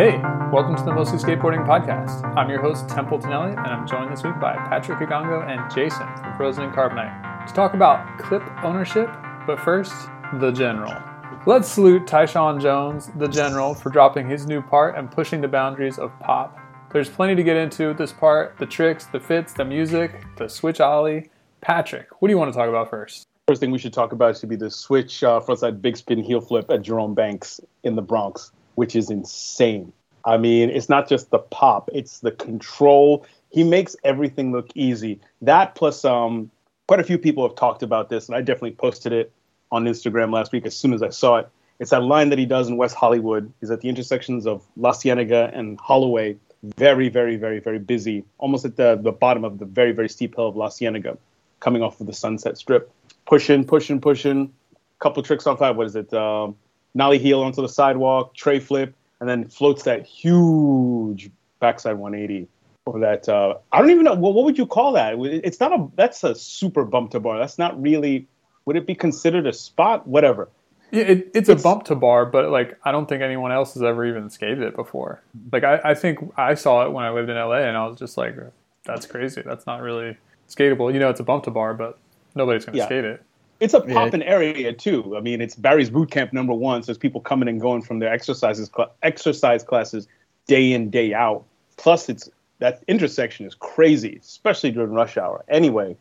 [0.00, 0.16] Hey,
[0.50, 2.24] welcome to the Mostly Skateboarding Podcast.
[2.34, 6.06] I'm your host, Templeton Elliott, and I'm joined this week by Patrick Agongo and Jason
[6.16, 9.10] from Frozen in Carbonite to talk about clip ownership,
[9.46, 9.92] but first,
[10.38, 10.96] the General.
[11.44, 15.98] Let's salute Tyshawn Jones, the General, for dropping his new part and pushing the boundaries
[15.98, 16.58] of pop.
[16.90, 20.48] There's plenty to get into with this part the tricks, the fits, the music, the
[20.48, 21.28] switch ollie.
[21.60, 23.28] Patrick, what do you want to talk about first?
[23.46, 26.40] First thing we should talk about should be the switch uh, frontside big spin heel
[26.40, 29.92] flip at Jerome Banks in the Bronx, which is insane.
[30.24, 33.26] I mean, it's not just the pop; it's the control.
[33.50, 35.20] He makes everything look easy.
[35.42, 36.50] That plus, um,
[36.88, 39.32] quite a few people have talked about this, and I definitely posted it
[39.70, 41.48] on Instagram last week as soon as I saw it.
[41.78, 43.52] It's that line that he does in West Hollywood.
[43.60, 46.38] He's at the intersections of La Cienega and Holloway.
[46.62, 48.24] Very, very, very, very busy.
[48.38, 51.18] Almost at the, the bottom of the very, very steep hill of La Cienega,
[51.60, 52.90] coming off of the Sunset Strip.
[53.26, 54.54] Pushing, pushing, pushing.
[55.00, 55.76] Couple tricks on that.
[55.76, 56.14] What is it?
[56.14, 56.56] Um,
[56.94, 62.48] nollie heel onto the sidewalk, tray flip, and then floats that huge backside 180
[62.86, 63.28] or that.
[63.28, 65.14] Uh, I don't even know what, what would you call that.
[65.18, 65.88] It's not a.
[65.94, 67.38] That's a super bump to bar.
[67.38, 68.26] That's not really.
[68.64, 70.06] Would it be considered a spot?
[70.06, 70.48] Whatever.
[70.92, 73.74] Yeah, it, it's, it's, a bump to bar, but like I don't think anyone else
[73.74, 75.22] has ever even skated it before.
[75.52, 77.98] Like I, I think I saw it when I lived in LA, and I was
[77.98, 78.36] just like,
[78.84, 79.42] "That's crazy.
[79.42, 80.16] That's not really
[80.48, 81.98] skatable." You know, it's a bump to bar, but
[82.34, 82.86] nobody's going to yeah.
[82.86, 83.22] skate it.
[83.60, 84.26] It's a poppin' yeah.
[84.26, 85.16] area too.
[85.16, 86.82] I mean, it's Barry's boot camp number one.
[86.82, 90.08] So there's people coming and going from their exercises, cl- exercise classes,
[90.46, 91.44] day in day out.
[91.76, 95.44] Plus, it's that intersection is crazy, especially during rush hour.
[95.48, 95.96] Anyway,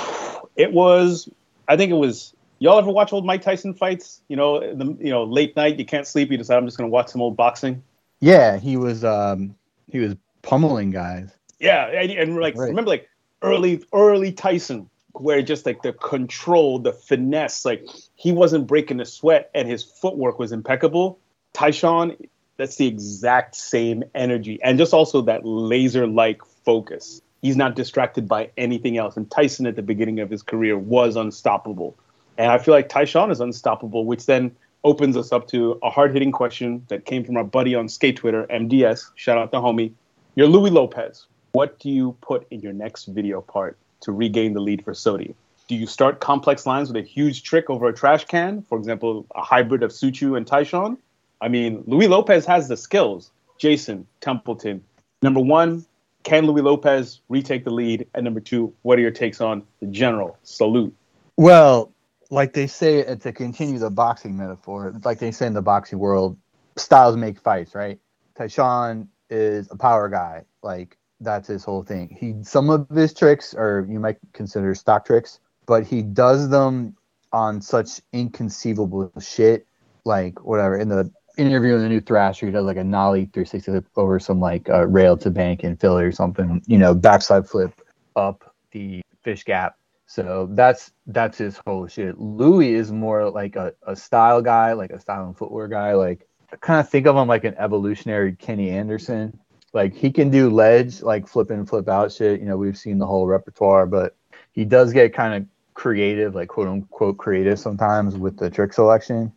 [0.56, 1.28] it was.
[1.68, 2.34] I think it was.
[2.58, 4.22] Y'all ever watch old Mike Tyson fights?
[4.28, 6.30] You know, the you know late night, you can't sleep.
[6.30, 7.82] You decide I'm just gonna watch some old boxing.
[8.20, 9.04] Yeah, he was.
[9.04, 9.54] um
[9.88, 11.30] He was pummeling guys.
[11.60, 12.68] Yeah, and, and like right.
[12.68, 13.08] remember like
[13.42, 19.04] early early Tyson where just like the control, the finesse, like he wasn't breaking a
[19.04, 21.18] sweat and his footwork was impeccable.
[21.54, 27.20] Tyshawn, that's the exact same energy and just also that laser like focus.
[27.42, 29.16] He's not distracted by anything else.
[29.16, 31.96] And Tyson at the beginning of his career was unstoppable.
[32.38, 36.12] And I feel like Tyshawn is unstoppable, which then opens us up to a hard
[36.12, 39.10] hitting question that came from our buddy on Skate Twitter, MDS.
[39.14, 39.92] Shout out to homie.
[40.34, 41.26] You're Louie Lopez.
[41.52, 45.34] What do you put in your next video part to regain the lead for SOTY?
[45.66, 48.62] Do you start complex lines with a huge trick over a trash can?
[48.62, 50.98] For example, a hybrid of Suciu and Tyshawn?
[51.40, 53.30] I mean, Louie Lopez has the skills.
[53.58, 54.82] Jason Templeton.
[55.22, 55.86] Number one,
[56.22, 58.06] can Louie Lopez retake the lead?
[58.14, 60.94] And number two, what are your takes on the general salute?
[61.36, 61.92] Well,
[62.30, 65.98] like they say uh, to continue the boxing metaphor, like they say in the boxing
[65.98, 66.36] world,
[66.76, 67.98] styles make fights, right?
[68.36, 70.44] Tyshawn is a power guy.
[70.62, 72.16] Like that's his whole thing.
[72.18, 76.96] He some of his tricks are you might consider stock tricks, but he does them
[77.32, 79.66] on such inconceivable shit,
[80.04, 80.76] like whatever.
[80.76, 84.20] In the interview in the new Thrasher, he does like a nollie 360 flip over
[84.20, 86.62] some like uh, rail to bank in Philly or something.
[86.66, 87.80] You know, backside flip
[88.16, 89.76] up the fish gap.
[90.06, 92.18] So that's that's his whole shit.
[92.18, 95.94] Louie is more like a, a style guy, like a style and footwear guy.
[95.94, 99.40] Like I kind of think of him like an evolutionary Kenny Anderson
[99.74, 102.40] like he can do ledge, like flip in, flip out shit.
[102.40, 104.16] You know, we've seen the whole repertoire, but
[104.52, 109.32] he does get kind of creative, like quote unquote creative sometimes with the trick selection.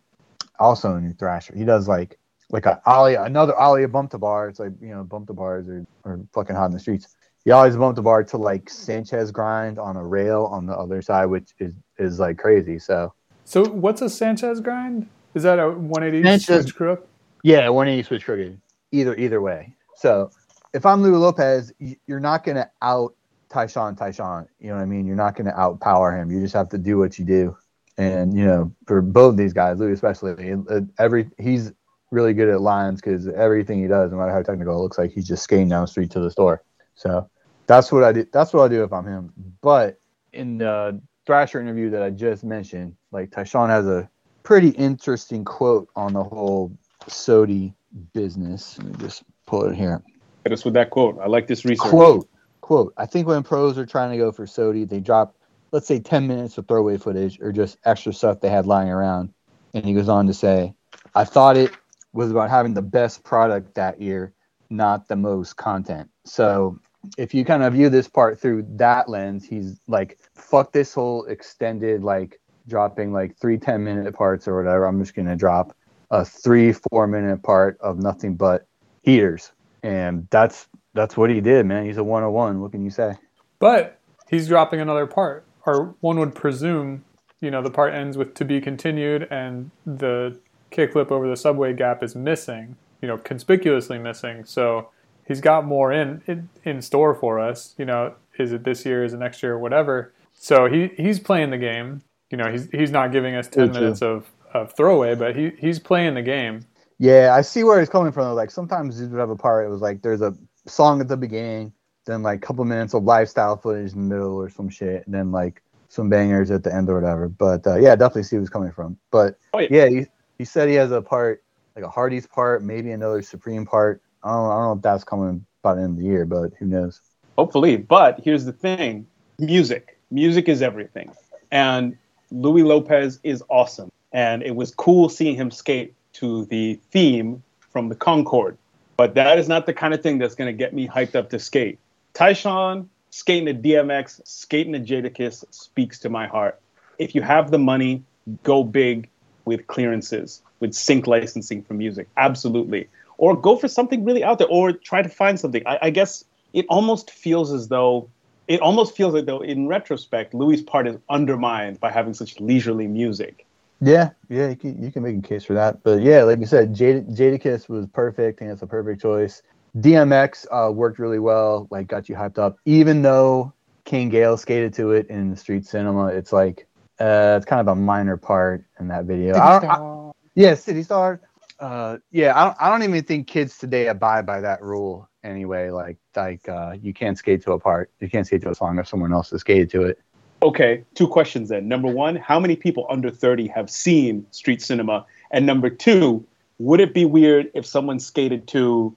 [0.60, 2.18] Also in Thrasher, he does like
[2.50, 4.48] like a ollie, another ollie, a bump to bar.
[4.48, 7.08] It's like you know, bump to bars are, are fucking hot in the streets.
[7.44, 11.02] He always bump to bar to like Sanchez grind on a rail on the other
[11.02, 12.78] side, which is is like crazy.
[12.78, 13.12] So,
[13.44, 15.08] so what's a Sanchez grind?
[15.34, 17.08] Is that a 180 Sanchez, switch crook?
[17.42, 18.60] Yeah, 180 switch crooked.
[18.92, 19.74] Either either way.
[19.98, 20.30] So
[20.72, 21.72] if I'm Louie Lopez,
[22.06, 23.14] you're not going to out
[23.50, 24.46] Tyshawn Tyshawn.
[24.60, 25.06] You know what I mean?
[25.06, 26.30] You're not going to outpower him.
[26.30, 27.56] You just have to do what you do.
[27.96, 31.72] And you know, for both these guys, Louie especially, uh, every he's
[32.12, 35.10] really good at lines because everything he does, no matter how technical, it looks like
[35.10, 36.62] he's just skating down the street to the store.
[36.94, 37.28] So
[37.66, 38.24] that's what I do.
[38.32, 39.32] That's what I do if I'm him.
[39.62, 39.98] But
[40.32, 44.08] in the Thrasher interview that I just mentioned, like Tyshawn has a
[44.44, 46.72] pretty interesting quote on the whole
[47.08, 47.74] SOTY
[48.12, 48.78] business.
[48.78, 50.02] Let me just pull it here.
[50.44, 51.18] Hit us with that quote.
[51.20, 51.90] I like this research.
[51.90, 52.28] Quote,
[52.60, 52.92] quote.
[52.96, 55.34] I think when pros are trying to go for SOTY, they drop,
[55.72, 59.32] let's say, 10 minutes of throwaway footage or just extra stuff they had lying around.
[59.74, 60.74] And he goes on to say,
[61.14, 61.72] I thought it
[62.12, 64.32] was about having the best product that year,
[64.70, 66.10] not the most content.
[66.24, 66.78] So
[67.16, 71.24] if you kind of view this part through that lens, he's like, fuck this whole
[71.24, 74.84] extended, like, dropping like three 10 minute parts or whatever.
[74.84, 75.74] I'm just going to drop
[76.10, 78.66] a three, four minute part of nothing but
[79.02, 79.52] heaters,
[79.82, 81.84] and that's that's what he did, man.
[81.86, 82.60] He's a 101.
[82.60, 83.14] What can you say?
[83.58, 83.98] But
[84.28, 87.04] he's dropping another part, or one would presume,
[87.40, 90.38] you know, the part ends with to be continued, and the
[90.70, 92.76] kickflip over the subway gap is missing.
[93.00, 94.44] you know, conspicuously missing.
[94.44, 94.90] So
[95.26, 97.74] he's got more in, in in store for us.
[97.78, 99.04] You know, is it this year?
[99.04, 99.58] Is it next year?
[99.58, 100.12] Whatever.
[100.34, 102.02] So he he's playing the game.
[102.30, 105.78] You know, he's he's not giving us ten minutes of, of throwaway, but he he's
[105.78, 106.62] playing the game.
[106.98, 108.34] Yeah, I see where he's coming from.
[108.34, 109.66] Like sometimes you would have a part.
[109.66, 110.34] It was like there's a
[110.66, 111.72] song at the beginning,
[112.06, 115.14] then like a couple minutes of lifestyle footage in the middle or some shit, and
[115.14, 117.28] then like some bangers at the end or whatever.
[117.28, 118.98] But uh, yeah, definitely see where he's coming from.
[119.10, 120.06] But oh, yeah, yeah he,
[120.38, 121.42] he said he has a part
[121.76, 124.02] like a Hardy's part, maybe another Supreme part.
[124.24, 126.52] I don't, I don't know if that's coming by the end of the year, but
[126.58, 127.00] who knows?
[127.36, 127.76] Hopefully.
[127.76, 129.06] But here's the thing
[129.38, 129.96] music.
[130.10, 131.12] Music is everything.
[131.52, 131.96] And
[132.32, 133.92] Louie Lopez is awesome.
[134.12, 138.56] And it was cool seeing him skate to the theme from the Concord.
[138.96, 141.30] But that is not the kind of thing that's going to get me hyped up
[141.30, 141.78] to skate.
[142.14, 146.60] Tyshawn skating a DMX, skating a Jadakiss speaks to my heart.
[146.98, 148.02] If you have the money,
[148.42, 149.08] go big
[149.44, 152.08] with clearances, with sync licensing for music.
[152.16, 152.88] Absolutely.
[153.18, 155.62] Or go for something really out there, or try to find something.
[155.66, 158.08] I, I guess it almost feels as though
[158.48, 162.86] it almost feels like though in retrospect louie part is undermined by having such leisurely
[162.86, 163.44] music
[163.80, 165.82] yeah yeah you can, you can make a case for that.
[165.82, 169.42] But yeah like you said Jada, jadakiss was perfect and it's a perfect choice.
[169.76, 172.56] Dmx uh, worked really well like got you hyped up.
[172.64, 173.52] Even though
[173.84, 176.66] king gale skated to it in the street cinema it's like
[177.00, 179.36] uh, it's kind of a minor part in that video.
[179.36, 181.20] I I, yeah city star.
[181.60, 185.70] Uh, yeah I don't, I don't even think kids today abide by that rule anyway.
[185.70, 188.78] Like like uh, you can't skate to a part, you can't skate to a song
[188.78, 190.00] if someone else has skated to it.
[190.42, 191.66] Okay, two questions then.
[191.66, 195.04] Number one, how many people under 30 have seen street cinema?
[195.32, 196.24] And number two,
[196.58, 198.96] would it be weird if someone skated to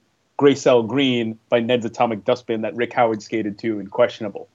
[0.54, 4.48] Cell Green by Ned's Atomic Dustbin that Rick Howard skated to in Questionable?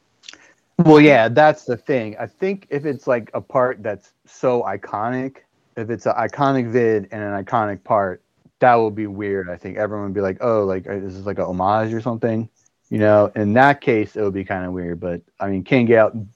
[0.77, 2.15] Well, yeah, that's the thing.
[2.19, 5.37] I think if it's like a part that's so iconic,
[5.75, 8.21] if it's an iconic vid and an iconic part,
[8.59, 9.49] that would be weird.
[9.49, 11.93] I think everyone would be like, oh, like uh, is this is like a homage
[11.93, 12.49] or something.
[12.89, 14.99] You know, in that case, it would be kind of weird.
[14.99, 16.27] But I mean, King Gale,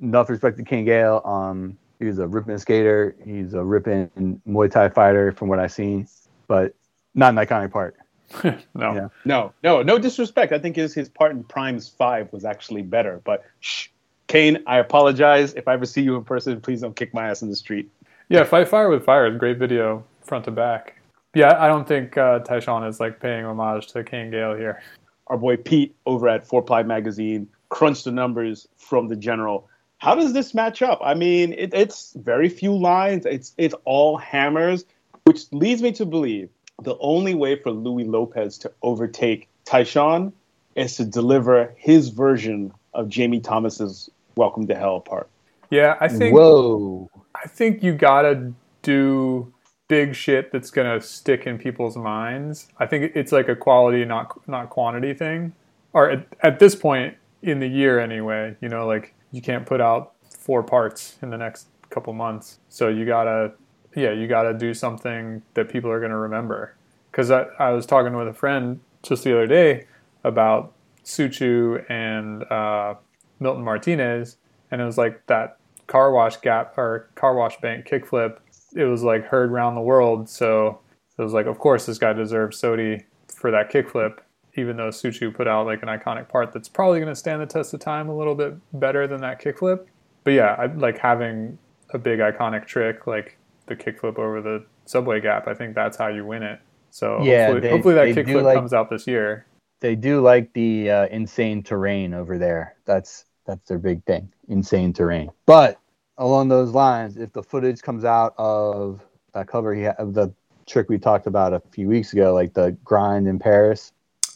[0.00, 1.22] enough respect to King Gale.
[1.24, 3.16] Um, he's a ripping skater.
[3.24, 6.08] He's a ripping Muay Thai fighter, from what I've seen,
[6.46, 6.74] but
[7.14, 7.96] not an iconic part.
[8.44, 9.08] no, yeah.
[9.24, 10.52] no, no, no disrespect.
[10.52, 13.22] I think his his part in Primes Five was actually better.
[13.24, 13.88] But shh,
[14.26, 15.54] Kane, I apologize.
[15.54, 17.90] If I ever see you in person, please don't kick my ass in the street.
[18.28, 21.00] Yeah, Fight Fire with Fire is great video, front to back.
[21.34, 24.82] Yeah, I don't think uh, Tyshawn is like paying homage to Kane Gale here.
[25.28, 29.68] Our boy Pete over at Four Ply Magazine crunched the numbers from the general.
[29.98, 31.00] How does this match up?
[31.02, 33.26] I mean, it, it's very few lines.
[33.26, 34.84] It's it's all hammers,
[35.24, 36.48] which leads me to believe
[36.82, 40.32] the only way for Louie Lopez to overtake Tyshawn
[40.76, 45.28] is to deliver his version of Jamie Thomas's "Welcome to Hell" part.
[45.70, 46.34] Yeah, I think.
[46.34, 47.10] Whoa.
[47.34, 48.52] I think you gotta
[48.82, 49.52] do
[49.88, 52.68] big shit that's gonna stick in people's minds.
[52.78, 55.54] I think it's like a quality, not not quantity thing.
[55.92, 59.80] Or at, at this point in the year, anyway, you know, like you can't put
[59.80, 63.52] out four parts in the next couple months, so you gotta,
[63.94, 66.74] yeah, you gotta do something that people are gonna remember.
[67.10, 69.86] Because I, I was talking with a friend just the other day
[70.24, 70.72] about
[71.04, 72.94] Suciu and uh,
[73.40, 74.36] Milton Martinez,
[74.70, 78.38] and it was like that car wash gap or car wash bank kickflip
[78.74, 80.28] it was like heard around the world.
[80.28, 80.80] So
[81.18, 84.18] it was like, of course, this guy deserves SOTY for that kickflip,
[84.58, 87.46] even though Suciu put out like an iconic part that's probably going to stand the
[87.46, 89.86] test of time a little bit better than that kickflip.
[90.24, 91.58] But yeah, I like having
[91.90, 95.46] a big iconic trick like the kickflip over the subway gap.
[95.48, 96.60] I think that's how you win it.
[96.90, 99.46] So yeah, hopefully, they, hopefully that kickflip like, comes out this year.
[99.80, 102.74] They do like the uh, insane terrain over there.
[102.84, 105.30] That's that's their big thing, insane terrain.
[105.46, 105.78] But
[106.18, 109.00] along those lines, if the footage comes out of
[109.34, 110.32] that cover he had, of the
[110.66, 113.92] trick we talked about a few weeks ago, like the grind in Paris.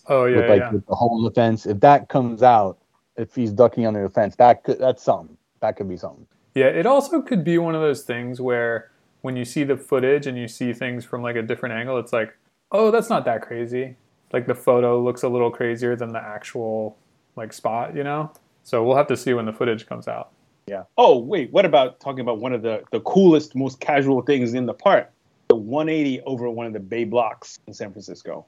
[0.09, 0.71] Oh yeah, with, like yeah.
[0.73, 1.67] with the whole fence.
[1.67, 2.79] If that comes out,
[3.17, 5.37] if he's ducking under the fence, that could that's something.
[5.61, 6.27] That could be something.
[6.55, 8.91] Yeah, it also could be one of those things where
[9.23, 12.13] when you see the footage and you see things from like a different angle, it's
[12.13, 12.37] like,
[12.73, 13.97] oh, that's not that crazy.
[14.33, 16.99] Like the photo looks a little crazier than the actual
[17.37, 18.33] like spot, you know.
[18.65, 20.33] So we'll have to see when the footage comes out.
[20.67, 20.85] Yeah.
[20.97, 21.53] Oh, wait.
[21.53, 25.11] What about talking about one of the, the coolest, most casual things in the park?
[25.49, 28.47] The 180 over one of the Bay blocks in San Francisco.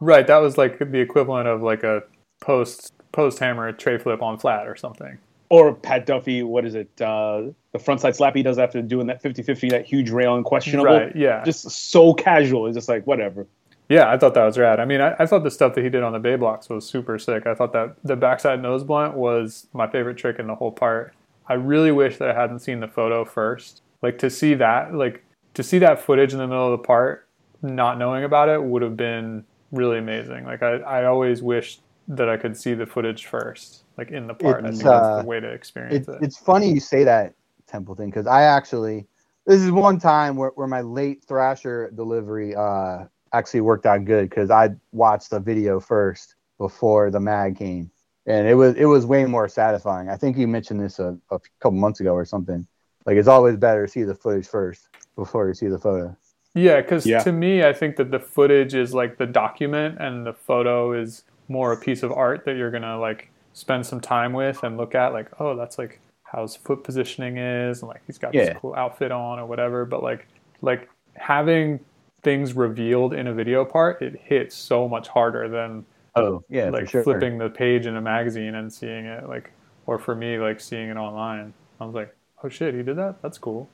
[0.00, 0.26] Right.
[0.26, 2.02] That was like the equivalent of like a
[2.40, 5.18] post post hammer tray flip on flat or something.
[5.50, 6.88] Or Pat Duffy, what is it?
[7.00, 10.44] Uh, the frontside slap he does after doing that 50 50, that huge rail and
[10.44, 10.86] questionable.
[10.86, 11.14] Right.
[11.14, 11.44] Yeah.
[11.44, 12.66] Just so casual.
[12.66, 13.46] It's just like, whatever.
[13.88, 14.80] Yeah, I thought that was rad.
[14.80, 16.88] I mean, I, I, thought the stuff that he did on the Bay blocks was
[16.88, 17.46] super sick.
[17.46, 21.14] I thought that the backside nose blunt was my favorite trick in the whole part.
[21.48, 23.82] I really wish that I hadn't seen the photo first.
[24.00, 25.22] Like to see that, like
[25.52, 27.28] to see that footage in the middle of the part
[27.60, 30.44] not knowing about it would have been really amazing.
[30.44, 34.34] Like I, I always wish that I could see the footage first, like in the
[34.34, 34.64] part.
[34.64, 36.22] It's, I think that's uh, the way to experience It, it.
[36.22, 37.34] it's funny you say that,
[37.66, 39.06] Templeton, because I actually
[39.46, 44.30] this is one time where, where my late Thrasher delivery uh, actually worked out good
[44.30, 47.90] because I watched the video first before the mag came,
[48.26, 50.08] and it was it was way more satisfying.
[50.08, 52.66] I think you mentioned this a, a couple months ago or something.
[53.06, 56.16] Like it's always better to see the footage first before you see the photo.
[56.54, 57.18] Yeah, because Yeah.
[57.20, 61.24] to me, I think that the footage is like the document, and the photo is
[61.48, 64.94] more a piece of art that you're gonna like spend some time with and look
[64.94, 65.12] at.
[65.12, 68.44] Like, oh, that's like how his foot positioning is, and like he's got Yeah.
[68.46, 69.84] this cool outfit on or whatever.
[69.84, 70.26] But like,
[70.62, 71.80] like having
[72.22, 75.84] things revealed in a video part, it hits so much harder than
[76.16, 77.02] Oh yeah, like sure.
[77.02, 79.28] flipping the page in a magazine and seeing it.
[79.28, 79.50] Like,
[79.86, 81.52] or for me, like seeing it online.
[81.80, 83.20] I was like, oh shit, he did that.
[83.20, 83.68] That's cool.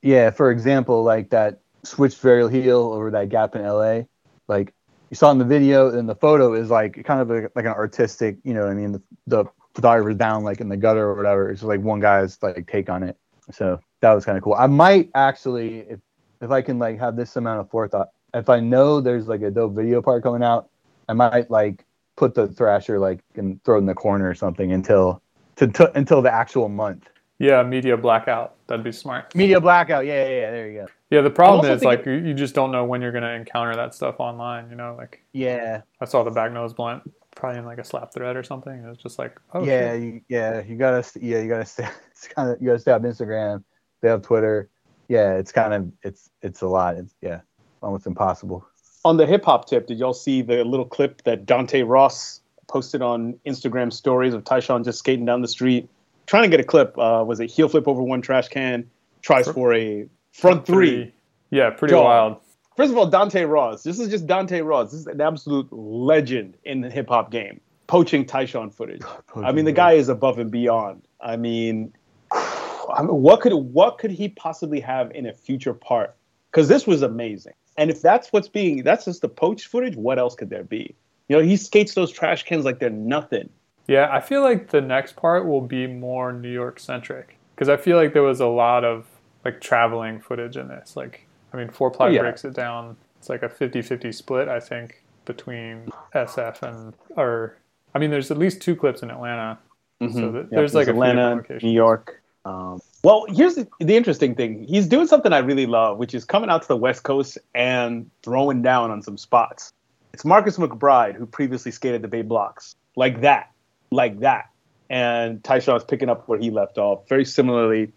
[0.00, 4.02] Yeah, for example, like that switch varial heel over that gap in LA,
[4.48, 4.72] like
[5.10, 7.72] you saw in the video and the photo is like kind of a, like an
[7.72, 8.92] artistic, you know what I mean?
[8.92, 9.44] The, the
[9.74, 11.50] photographer's down like in the gutter or whatever.
[11.50, 13.16] It's like one guy's like take on it.
[13.50, 14.54] So that was kind of cool.
[14.54, 16.00] I might actually, if,
[16.40, 19.50] if I can like have this amount of forethought, if I know there's like a
[19.50, 20.68] dope video part coming out,
[21.08, 21.84] I might like
[22.16, 25.22] put the Thrasher like and throw it in the corner or something until
[25.56, 27.09] to, to until the actual month.
[27.40, 28.54] Yeah, media blackout.
[28.66, 29.34] That'd be smart.
[29.34, 30.04] Media blackout.
[30.04, 30.50] Yeah, yeah, yeah.
[30.50, 30.86] There you go.
[31.08, 33.74] Yeah, the problem is like thinking- you, you just don't know when you're gonna encounter
[33.74, 34.68] that stuff online.
[34.68, 37.02] You know, like Yeah, I saw the back nose blunt
[37.34, 38.72] probably in like a slap thread or something.
[38.84, 40.62] It was just like, oh yeah, you, yeah.
[40.62, 41.88] You gotta, yeah, you gotta stay.
[42.10, 43.64] It's kind of you gotta stay on Instagram.
[44.02, 44.68] They have Twitter.
[45.08, 46.96] Yeah, it's kind of it's it's a lot.
[46.96, 47.40] It's yeah,
[47.82, 48.66] almost impossible.
[49.06, 53.00] On the hip hop tip, did y'all see the little clip that Dante Ross posted
[53.00, 55.88] on Instagram stories of Tyshawn just skating down the street,
[56.30, 56.96] trying to get a clip?
[56.96, 58.88] Uh, was it heel flip over one trash can?
[59.20, 61.12] Tries for a front three.
[61.50, 62.36] Yeah, pretty wild.
[62.76, 63.82] First of all, Dante Ross.
[63.82, 64.92] This is just Dante Ross.
[64.92, 67.60] This is an absolute legend in the hip hop game.
[67.88, 69.02] Poaching Tyshawn footage.
[69.34, 71.02] I mean, the guy is above and beyond.
[71.20, 71.92] I mean,
[72.32, 76.14] I mean, what could what could he possibly have in a future part?
[76.50, 77.54] Because this was amazing.
[77.76, 79.96] And if that's what's being, that's just the poached footage.
[79.96, 80.94] What else could there be?
[81.28, 83.50] You know, he skates those trash cans like they're nothing.
[83.90, 87.76] Yeah, I feel like the next part will be more New York centric because I
[87.76, 89.04] feel like there was a lot of
[89.44, 90.94] like traveling footage in this.
[90.94, 92.20] Like, I mean, Four Ply yeah.
[92.20, 92.96] breaks it down.
[93.18, 97.56] It's like a 50-50 split, I think, between SF and or
[97.92, 99.58] I mean, there's at least two clips in Atlanta.
[99.98, 100.36] So th- Mm-hmm.
[100.36, 101.44] Yep, there's like a Atlanta.
[101.60, 102.22] New York.
[102.44, 104.62] Um, well, here's the, the interesting thing.
[104.68, 108.08] He's doing something I really love, which is coming out to the West Coast and
[108.22, 109.72] throwing down on some spots.
[110.14, 113.50] It's Marcus McBride, who previously skated the Bay Blocks, like that,
[113.90, 114.50] like that.
[114.88, 117.08] And Tyshawn's picking up where he left off.
[117.08, 117.92] Very similarly,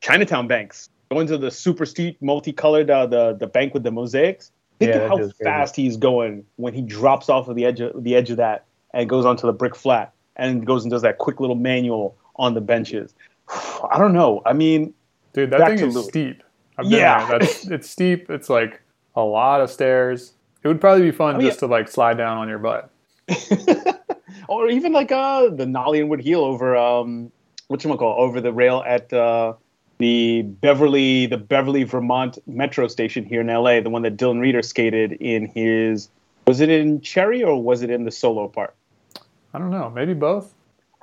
[0.00, 4.50] Chinatown Banks, going to the super steep, multicolored, uh, the, the bank with the mosaics.
[4.78, 5.44] Think Yeah, of how feels crazy.
[5.44, 8.64] fast he's going when he drops off of the edge of the edge of that
[8.94, 12.54] and goes onto the brick flat and goes and does that quick little manual on
[12.54, 13.12] the benches.
[13.90, 14.40] I don't know.
[14.46, 14.94] I mean,
[15.34, 16.04] Dude, that thing is Louis.
[16.04, 16.42] steep.
[16.78, 17.26] I've Yeah.
[17.28, 18.30] That's it's steep.
[18.30, 18.80] It's like
[19.16, 20.32] a lot of stairs.
[20.62, 22.90] It would probably be fun I mean- just to like slide down on your butt.
[24.48, 27.30] or even like uh the nollie inward heel over um
[27.68, 29.52] what you call over the rail at uh
[29.98, 34.62] the Beverly the Beverly Vermont metro station here in LA, the one that Dylan Reeder
[34.62, 36.08] skated in his
[36.46, 38.74] was it in Cherry or was it in the solo part?
[39.52, 39.90] I don't know.
[39.90, 40.54] Maybe both.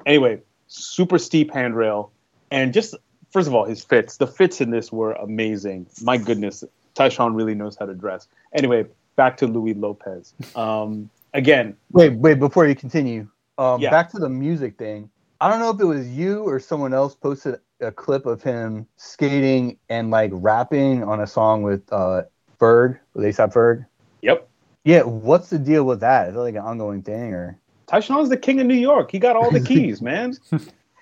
[0.06, 2.12] Anyway, super steep handrail
[2.52, 2.96] and just
[3.32, 4.18] first of all his fits.
[4.18, 5.88] The fits in this were amazing.
[6.02, 6.64] My goodness,
[6.96, 8.28] Tyshawn really knows how to dress.
[8.54, 8.86] Anyway,
[9.18, 10.34] back to Louie Lopez.
[10.56, 13.90] Um again, Wait, wait, before you continue, um, Yeah.
[13.92, 15.10] back to the music thing.
[15.42, 18.88] I don't know if it was you or someone else posted a clip of him
[18.96, 22.24] skating and like rapping on a song with uh,
[22.60, 23.86] Ferg, with ASAP Ferg.
[24.22, 24.48] yep.
[24.86, 26.30] Yeah, what's the deal with that?
[26.30, 27.60] Is it like an ongoing thing or?
[27.88, 29.12] Tyshawn's the king of New York.
[29.12, 30.36] He got all the keys, man.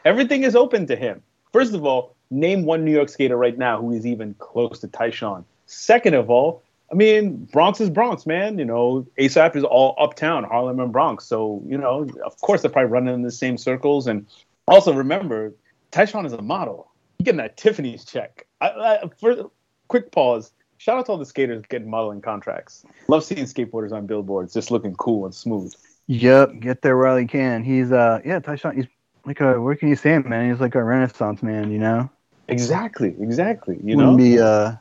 [0.05, 1.21] Everything is open to him.
[1.51, 4.87] First of all, name one New York skater right now who is even close to
[4.87, 5.43] Tyshawn.
[5.65, 6.61] Second of all,
[6.93, 8.59] I mean, Bronx is Bronx, man.
[8.59, 11.25] You know, ASAP is all uptown, Harlem and Bronx.
[11.25, 14.05] So, you know, of course they're probably running in the same circles.
[14.05, 14.27] And
[14.67, 15.55] also remember,
[15.91, 16.91] Tyshawn is a model.
[17.17, 18.45] You getting that Tiffany's check.
[18.61, 19.49] I, I, for
[19.87, 20.51] quick pause.
[20.77, 22.85] Shout out to all the skaters getting modeling contracts.
[23.07, 25.73] Love seeing skateboarders on billboards, just looking cool and smooth.
[26.05, 27.63] Yep, get there while you can.
[27.63, 28.75] He's uh, yeah, Tyshawn.
[28.75, 28.85] He's
[29.25, 30.51] like a what can you say, man?
[30.51, 32.07] He's like a Renaissance man, you know.
[32.49, 33.79] Exactly, exactly.
[33.83, 34.73] You Wouldn't know, be uh,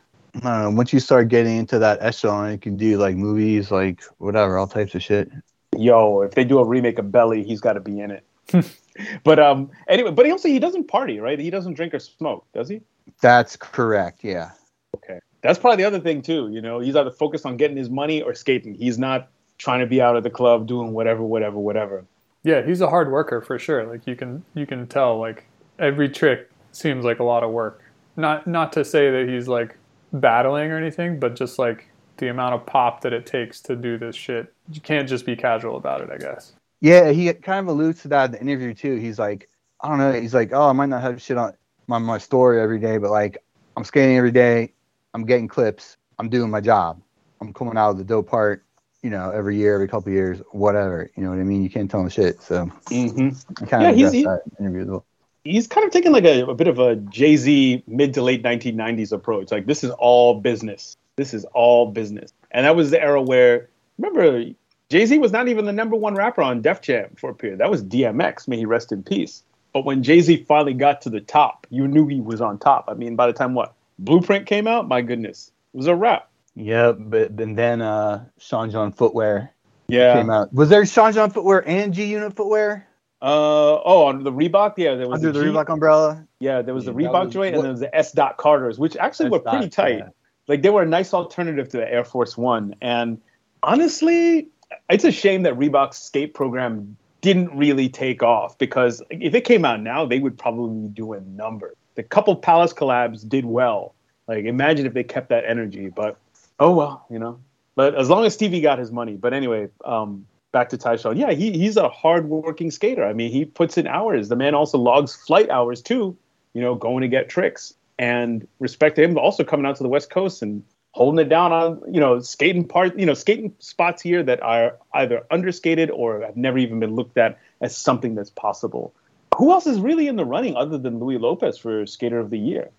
[0.42, 0.66] I.
[0.68, 4.66] Once you start getting into that echelon, you can do like movies, like whatever, all
[4.66, 5.30] types of shit.
[5.76, 8.24] yo, if they do a remake of Belly, he's got to be in it.
[9.24, 11.38] but um, anyway, but he also he doesn't party, right?
[11.38, 12.80] He doesn't drink or smoke, does he?
[13.20, 14.24] That's correct.
[14.24, 14.50] Yeah.
[14.96, 15.20] Okay.
[15.40, 16.50] that's probably the other thing too.
[16.52, 18.74] You know, he's either focused on getting his money or skating.
[18.74, 22.04] He's not trying to be out of the club doing whatever, whatever, whatever.
[22.42, 23.84] Yeah, he's a hard worker for sure.
[23.86, 25.44] Like you can you can tell like
[25.78, 27.82] every trick seems like a lot of work.
[28.16, 29.76] Not not to say that he's like
[30.12, 31.88] battling or anything, but just like
[32.18, 34.52] the amount of pop that it takes to do this shit.
[34.70, 36.52] You can't just be casual about it, I guess.
[36.80, 38.96] Yeah, he kind of alludes to that in the interview too.
[38.96, 39.48] He's like,
[39.80, 40.12] I don't know.
[40.12, 41.54] He's like, oh, I might not have shit on
[41.86, 43.38] my, my story every day, but like,
[43.76, 44.72] I'm skating every day.
[45.14, 45.96] I'm getting clips.
[46.18, 47.00] I'm doing my job.
[47.40, 48.64] I'm coming out of the dope part,
[49.02, 51.10] you know, every year, every couple years, whatever.
[51.16, 51.62] You know what I mean?
[51.62, 52.40] You can't tell him shit.
[52.40, 53.64] So, mm-hmm.
[53.64, 54.26] kind yeah, of he's, he,
[54.60, 55.06] interview as well.
[55.44, 58.42] He's kind of taking like a, a bit of a Jay Z mid to late
[58.42, 59.50] 1990s approach.
[59.50, 60.96] Like, this is all business.
[61.16, 62.32] This is all business.
[62.50, 63.68] And that was the era where,
[63.98, 64.52] remember,
[64.88, 67.60] Jay Z was not even the number one rapper on Def Jam for a period.
[67.60, 68.46] That was DMX.
[68.46, 69.42] May he rest in peace.
[69.72, 72.84] But when Jay Z finally got to the top, you knew he was on top.
[72.88, 76.28] I mean, by the time what Blueprint came out, my goodness, it was a wrap.
[76.54, 79.54] Yeah, but and then uh, Sean John Footwear
[79.88, 80.14] yeah.
[80.14, 80.52] came out.
[80.52, 82.86] Was there Sean John Footwear and G Unit Footwear?
[83.22, 86.26] Uh oh, under the Reebok, yeah, there was under the, the Reebok umbrella.
[86.40, 88.10] Yeah, there was yeah, the Reebok joint, and there was the S.
[88.10, 89.32] Dot Carters, which actually S.
[89.32, 89.98] were pretty tight.
[89.98, 90.08] Yeah.
[90.48, 93.20] Like they were a nice alternative to the Air Force One, and
[93.62, 94.48] honestly,
[94.90, 99.64] it's a shame that Reebok's skate program didn't really take off because if it came
[99.64, 101.76] out now, they would probably be doing numbers.
[101.94, 103.94] The couple Palace collabs did well.
[104.26, 106.18] Like imagine if they kept that energy, but
[106.58, 107.38] oh well, you know.
[107.76, 109.14] But as long as Stevie got his money.
[109.14, 111.18] But anyway, um, back to Tyshawn.
[111.18, 113.04] Yeah, he, he's a hardworking skater.
[113.04, 114.28] I mean, he puts in hours.
[114.28, 116.16] The man also logs flight hours too.
[116.54, 117.74] You know, going to get tricks.
[117.98, 121.52] And respect to him, also coming out to the West Coast and holding it down
[121.52, 126.20] on you know skating part you know skating spots here that are either underskated or
[126.20, 128.94] have never even been looked at as something that's possible.
[129.36, 132.38] Who else is really in the running other than Louie Lopez for Skater of the
[132.38, 132.70] Year?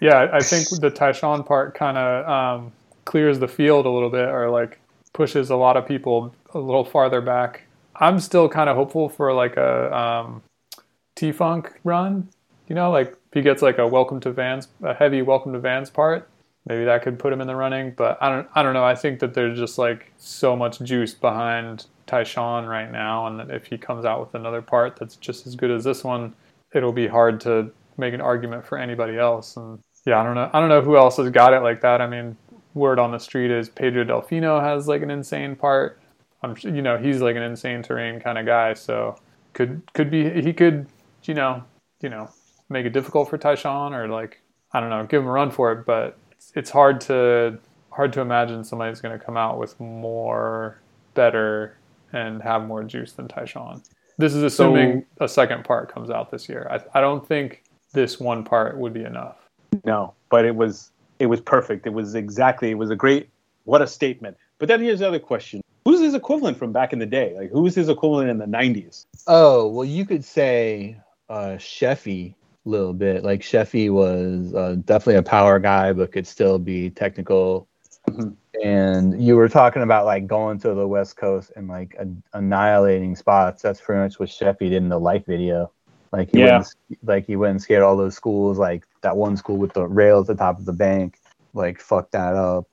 [0.00, 2.72] Yeah, I think the Tyshawn part kind of um,
[3.04, 4.80] clears the field a little bit, or like
[5.14, 7.62] pushes a lot of people a little farther back.
[7.96, 10.42] I'm still kind of hopeful for like a um,
[11.16, 12.28] T Funk run.
[12.68, 15.58] You know, like if he gets like a welcome to Vans, a heavy welcome to
[15.58, 16.28] Vans part
[16.66, 17.92] maybe that could put him in the running.
[17.96, 18.84] But I don't I don't know.
[18.84, 23.50] I think that there's just like so much juice behind Tyshawn right now, and that
[23.50, 26.34] if he comes out with another part that's just as good as this one,
[26.74, 29.56] it'll be hard to make an argument for anybody else.
[29.56, 30.50] And yeah, I don't know.
[30.52, 32.00] I don't know who else has got it like that.
[32.00, 32.36] I mean,
[32.74, 36.00] word on the street is Pedro Delfino has like an insane part.
[36.42, 39.16] I'm you know he's like an insane terrain kind of guy, so
[39.54, 40.86] could could be he could
[41.22, 41.64] you know
[42.02, 42.30] you know
[42.68, 44.40] make it difficult for Tyshawn or like
[44.72, 46.18] I don't know give him a run for it, but
[46.54, 47.58] it's hard to
[47.90, 50.80] hard to imagine somebody's going to come out with more
[51.14, 51.76] better
[52.12, 53.88] and have more juice than Tyshawn.
[54.18, 56.68] This is assuming so, a second part comes out this year.
[56.70, 59.48] I, I don't think this one part would be enough.
[59.84, 60.90] No, but it was
[61.24, 61.86] it was perfect.
[61.86, 63.30] It was exactly it was a great
[63.64, 64.36] what a statement.
[64.58, 65.62] But then here's the other question.
[65.84, 67.34] Who's his equivalent from back in the day?
[67.36, 69.06] Like who was his equivalent in the 90s?
[69.26, 72.34] Oh, well you could say uh Sheffey
[72.64, 73.24] a little bit.
[73.24, 77.66] Like Sheffey was uh, definitely a power guy, but could still be technical.
[78.08, 78.30] Mm-hmm.
[78.62, 83.16] And you were talking about like going to the West Coast and like a- annihilating
[83.16, 83.62] spots.
[83.62, 85.72] That's pretty much what Sheffey did in the life video.
[86.16, 86.58] Like he yeah.
[86.58, 88.56] went, like he went and scared all those schools.
[88.56, 91.18] Like that one school with the rail at the top of the bank.
[91.54, 92.68] Like fucked that up.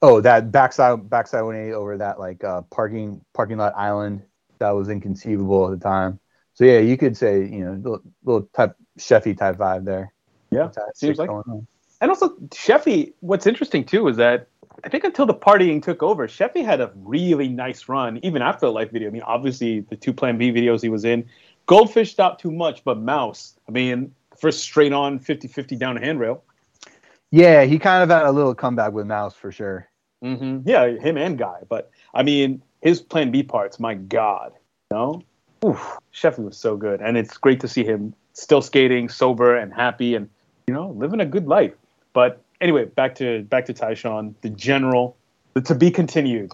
[0.00, 4.22] Oh, that backside backside 180 over that like uh, parking parking lot island.
[4.60, 6.18] That was inconceivable at the time.
[6.54, 10.14] So yeah, you could say you know little, little type Sheffey type vibe there.
[10.50, 11.28] Yeah, seems like.
[12.00, 14.48] And also, Sheffey, what's interesting too is that
[14.84, 18.66] I think until the partying took over, Sheffey had a really nice run, even after
[18.66, 19.08] the life video.
[19.08, 21.28] I mean, obviously, the two Plan B videos he was in.
[21.66, 26.00] Goldfish stopped too much, but Mouse, I mean, first straight on 50 50 down a
[26.00, 26.42] handrail.
[27.30, 29.88] Yeah, he kind of had a little comeback with Mouse for sure.
[30.24, 30.68] Mm-hmm.
[30.68, 31.62] Yeah, him and Guy.
[31.68, 34.52] But I mean, his Plan B parts, my God.
[34.90, 35.22] You know?
[35.64, 37.00] Oof, Sheffey was so good.
[37.00, 40.28] And it's great to see him still skating, sober and happy, and
[40.66, 41.72] you know, living a good life.
[42.12, 45.16] But anyway, back to back to Tyshawn, the general,
[45.54, 46.52] the to be continued.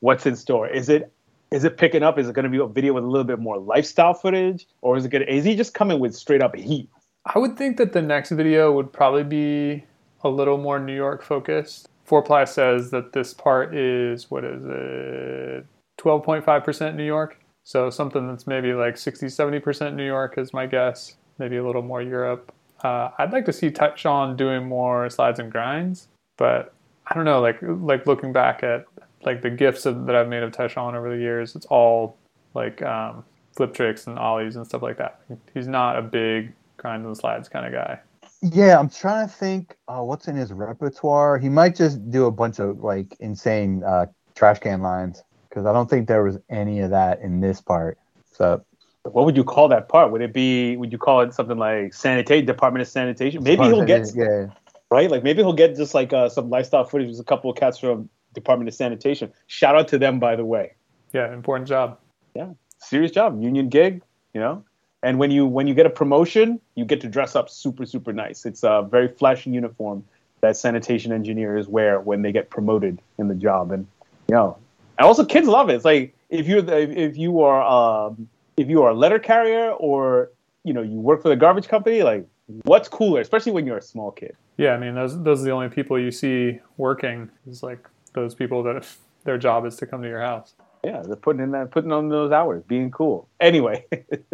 [0.00, 0.68] What's in store?
[0.68, 1.12] Is it
[1.50, 2.18] is it picking up?
[2.18, 4.96] Is it going to be a video with a little bit more lifestyle footage, or
[4.96, 5.24] is it going?
[5.26, 6.88] To, is he just coming with straight up heat?
[7.24, 9.84] I would think that the next video would probably be
[10.22, 11.88] a little more New York focused.
[12.04, 17.04] Four Ply says that this part is what is it, twelve point five percent New
[17.04, 17.38] York.
[17.68, 21.16] So something that's maybe like 60, 70% New York is my guess.
[21.36, 22.50] Maybe a little more Europe.
[22.82, 26.08] Uh, I'd like to see Sean doing more slides and grinds,
[26.38, 26.72] but
[27.06, 27.42] I don't know.
[27.42, 28.86] Like like looking back at
[29.22, 32.16] like the gifts of, that I've made of Tyshawn over the years, it's all
[32.54, 33.24] like um,
[33.56, 35.20] flip tricks and ollies and stuff like that.
[35.54, 37.98] He's not a big grinds and slides kind of guy.
[38.40, 39.76] Yeah, I'm trying to think.
[39.88, 41.38] Uh, what's in his repertoire?
[41.38, 45.72] He might just do a bunch of like insane uh, trash can lines because I
[45.72, 47.98] don't think there was any of that in this part.
[48.32, 48.62] So,
[49.02, 50.12] what would you call that part?
[50.12, 50.76] Would it be?
[50.76, 53.42] Would you call it something like sanitation department of sanitation?
[53.42, 54.46] Maybe he'll get yeah,
[54.88, 55.10] right.
[55.10, 57.78] Like maybe he'll get just like uh, some lifestyle footage with a couple of cats
[57.78, 59.32] from Department of Sanitation.
[59.46, 60.74] Shout out to them, by the way.
[61.12, 61.98] Yeah, important job.
[62.34, 64.02] Yeah, serious job, union gig.
[64.34, 64.64] You know,
[65.02, 68.12] and when you when you get a promotion, you get to dress up super super
[68.12, 68.44] nice.
[68.46, 70.04] It's a very flashy uniform
[70.40, 73.86] that sanitation engineers wear when they get promoted in the job, and
[74.28, 74.56] you know,
[74.98, 75.74] and also kids love it.
[75.74, 79.70] It's like if you're the, if you are um, if you are a letter carrier
[79.70, 80.30] or
[80.64, 82.26] you know you work for the garbage company, like
[82.64, 84.36] what's cooler, especially when you're a small kid.
[84.56, 87.30] Yeah, I mean those those are the only people you see working.
[87.48, 88.86] Is like those people that
[89.24, 90.54] their job is to come to your house.
[90.84, 93.28] Yeah, they're putting in that, putting on those hours, being cool.
[93.40, 93.84] Anyway,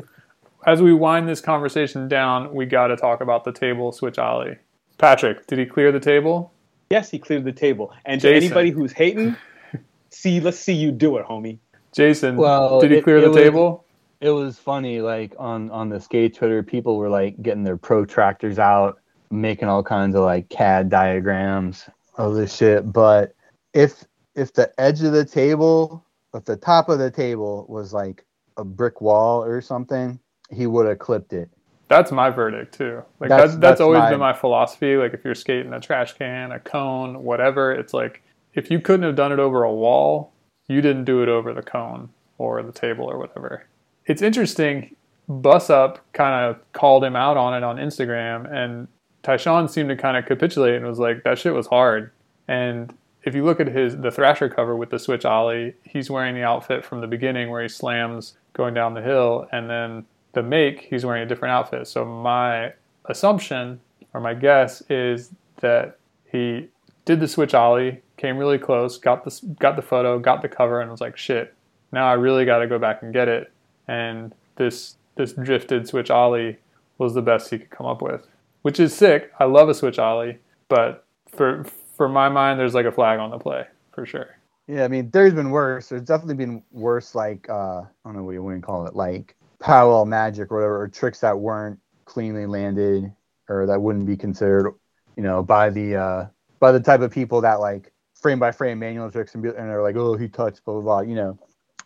[0.67, 4.59] as we wind this conversation down, we got to talk about the table switch ollie.
[4.99, 6.53] Patrick, did he clear the table?
[6.91, 7.93] Yes, he cleared the table.
[8.05, 8.41] And Jason.
[8.41, 9.37] to anybody who's hating,
[10.11, 11.59] see, let's see you do it, homie.
[11.93, 13.85] Jason, well, did he clear it, the it table?
[14.21, 18.59] It was funny, like on on the skate Twitter, people were like getting their protractors
[18.59, 22.93] out, making all kinds of like CAD diagrams of this shit.
[22.93, 23.34] But
[23.75, 28.25] if if the edge of the table, if the top of the table was like
[28.57, 30.19] a brick wall or something,
[30.51, 31.51] he would have clipped it.
[31.89, 33.03] That's my verdict too.
[33.21, 34.11] Like that's that's, that's always my...
[34.11, 34.97] been my philosophy.
[34.97, 38.23] Like if you're skating a trash can, a cone, whatever, it's like
[38.55, 40.33] if you couldn't have done it over a wall,
[40.69, 42.09] you didn't do it over the cone
[42.39, 43.67] or the table or whatever.
[44.07, 44.97] It's interesting.
[45.29, 48.89] Bus Up kind of called him out on it on Instagram, and
[49.23, 52.11] Tyshawn seemed to kind of capitulate and was like, "That shit was hard."
[52.47, 56.35] And if you look at his the Thrasher cover with the switch ollie, he's wearing
[56.35, 60.43] the outfit from the beginning where he slams going down the hill, and then the
[60.43, 61.87] make, he's wearing a different outfit.
[61.87, 62.73] So my
[63.07, 63.81] assumption
[64.13, 65.99] or my guess is that
[66.31, 66.69] he
[67.05, 70.81] did the switch ollie, came really close, got the got the photo, got the cover,
[70.81, 71.55] and was like, "Shit,
[71.93, 73.51] now I really got to go back and get it."
[73.89, 76.59] And this this drifted switch ollie
[76.99, 78.27] was the best he could come up with,
[78.63, 79.33] which is sick.
[79.39, 81.65] I love a switch ollie, but for
[81.97, 84.37] for my mind, there's like a flag on the play for sure.
[84.67, 85.91] Yeah, I mean, there's been worse.
[85.91, 88.95] There's definitely been worse, like uh, I don't know what you want to call it,
[88.95, 93.13] like parallel magic or whatever, or tricks that weren't cleanly landed
[93.49, 94.73] or that wouldn't be considered,
[95.17, 96.27] you know, by the uh,
[96.61, 99.69] by the type of people that like frame by frame manual tricks and, be, and
[99.69, 101.01] they're like, oh, he touched, blah blah blah.
[101.01, 101.39] You know,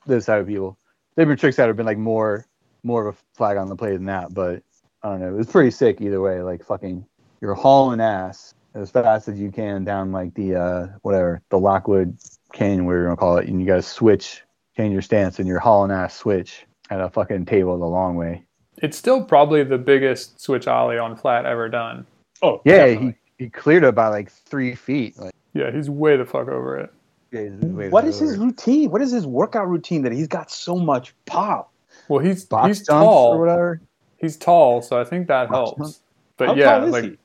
[0.06, 0.78] those type of people.
[1.16, 2.46] They've been tricks that have been like more
[2.84, 4.62] more of a flag on the play than that, but
[5.02, 5.28] I don't know.
[5.28, 6.42] It was pretty sick either way.
[6.42, 7.04] Like fucking,
[7.40, 12.16] you're hauling ass as fast as you can down like the uh whatever the Lockwood
[12.52, 14.42] Canyon, whatever you want to call it, and you guys switch,
[14.76, 18.44] change your stance, and you're hauling ass switch at a fucking table the long way.
[18.78, 22.06] It's still probably the biggest switch ollie on flat ever done.
[22.42, 25.18] Oh yeah, he, he cleared it by like three feet.
[25.18, 26.92] Like, yeah, he's way the fuck over it.
[27.32, 27.48] Yeah,
[27.88, 28.90] what is his routine?
[28.90, 31.72] What is his workout routine that he's got so much pop?
[32.08, 33.80] Well, he's Box he's tall or whatever.
[34.16, 35.78] He's tall, so I think that Box helps.
[35.78, 36.04] Jump?
[36.38, 37.16] But How yeah, like I,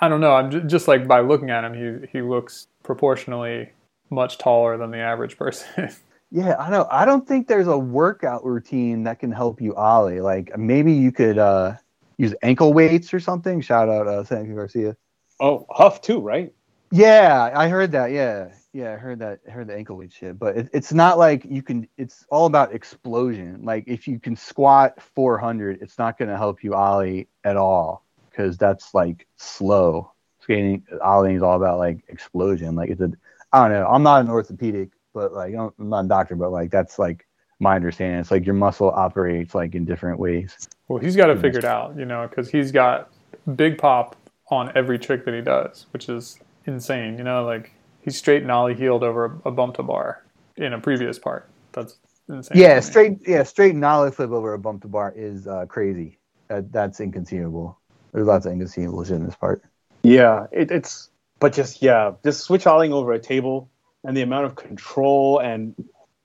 [0.00, 0.34] I, don't know.
[0.34, 3.70] I'm just, just like by looking at him, he he looks proportionally
[4.10, 5.90] much taller than the average person.
[6.30, 6.86] Yeah, I know.
[6.90, 10.20] I don't think there's a workout routine that can help you ollie.
[10.20, 11.76] Like maybe you could uh,
[12.18, 13.62] use ankle weights or something.
[13.62, 14.94] Shout out uh, Santi Garcia.
[15.40, 16.52] Oh, Huff too, right?
[16.90, 18.10] Yeah, I heard that.
[18.10, 19.40] Yeah, yeah, I heard that.
[19.48, 20.38] I heard the ankle weight shit.
[20.38, 21.88] But it, it's not like you can.
[21.96, 23.64] It's all about explosion.
[23.64, 28.04] Like if you can squat 400, it's not going to help you ollie at all
[28.38, 30.12] because that's like slow.
[30.40, 32.74] Skating ollieing is all about like explosion.
[32.74, 33.12] Like it's a.
[33.52, 33.86] I don't know.
[33.86, 37.26] I'm not an orthopedic but like I'm not a doctor, but like that's like
[37.58, 38.20] my understanding.
[38.20, 40.68] It's like your muscle operates like in different ways.
[40.86, 43.10] Well, he's got it figured out, you know, because he's got
[43.56, 44.16] big pop
[44.50, 47.18] on every trick that he does, which is insane.
[47.18, 50.22] You know, like he's straight nollie heeled over a bump to bar
[50.56, 51.48] in a previous part.
[51.72, 51.98] That's
[52.28, 52.56] insane.
[52.56, 56.18] Yeah, straight yeah straight nollie flip over a bump to bar is uh, crazy.
[56.46, 57.78] That, that's inconceivable.
[58.18, 59.62] There's lots of inconceivable in this part.
[60.02, 63.70] Yeah, it, it's but just yeah, just switch olling over a table
[64.02, 65.72] and the amount of control and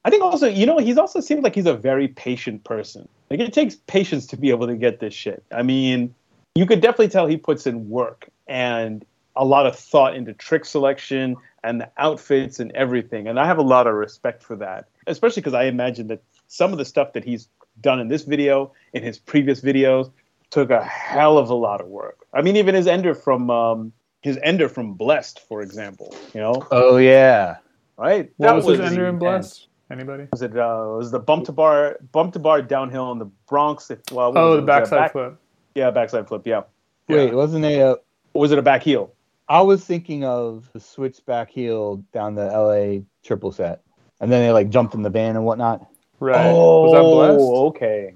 [0.03, 3.07] I think also, you know, he's also seems like he's a very patient person.
[3.29, 5.43] Like it takes patience to be able to get this shit.
[5.51, 6.15] I mean,
[6.55, 10.65] you could definitely tell he puts in work and a lot of thought into trick
[10.65, 13.27] selection and the outfits and everything.
[13.27, 16.71] And I have a lot of respect for that, especially because I imagine that some
[16.71, 17.47] of the stuff that he's
[17.81, 20.11] done in this video, in his previous videos,
[20.53, 22.25] took a hell of a lot of work.
[22.33, 26.15] I mean, even his ender from um, his ender from Blessed, for example.
[26.33, 26.67] You know.
[26.71, 27.57] Oh yeah
[27.97, 28.31] right?
[28.37, 29.67] What that was, was his ender in Blessed.
[29.91, 30.27] Anybody?
[30.31, 33.91] Was it uh, was the bump to bar bump to bar downhill in the Bronx?
[33.91, 35.37] If, well, oh, the backside back, flip.
[35.75, 36.43] Yeah, backside flip.
[36.45, 36.63] Yeah,
[37.07, 37.33] Wait, Yeah.
[37.33, 37.99] wasn't it a?
[38.33, 39.13] Was it a back heel?
[39.49, 43.81] I was thinking of the switch back heel down the LA triple set,
[44.19, 45.85] and then they like jumped in the van and whatnot.
[46.19, 46.49] Right.
[46.49, 47.41] Oh, was that blessed?
[47.75, 48.13] okay.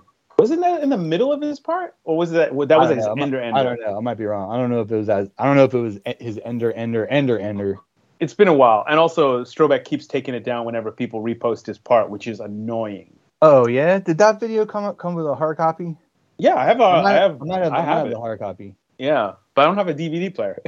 [0.48, 3.16] Wasn't that in the middle of his part, or was that that was his know.
[3.16, 3.60] Ender ender?
[3.60, 3.98] I don't know.
[3.98, 4.50] I might be wrong.
[4.50, 5.30] I don't know if it was as.
[5.38, 7.80] I don't know if it was his ender ender ender ender.
[8.22, 11.78] It's been a while, and also Strobeck keeps taking it down whenever people repost his
[11.78, 13.14] part, which is annoying.
[13.42, 15.98] Oh yeah, did that video come up come with a hard copy?
[16.38, 17.98] Yeah, I have a, I might, I have, I might have, I I might have
[17.98, 18.76] have the hard copy.
[18.98, 20.62] Yeah, but I don't have a DVD player.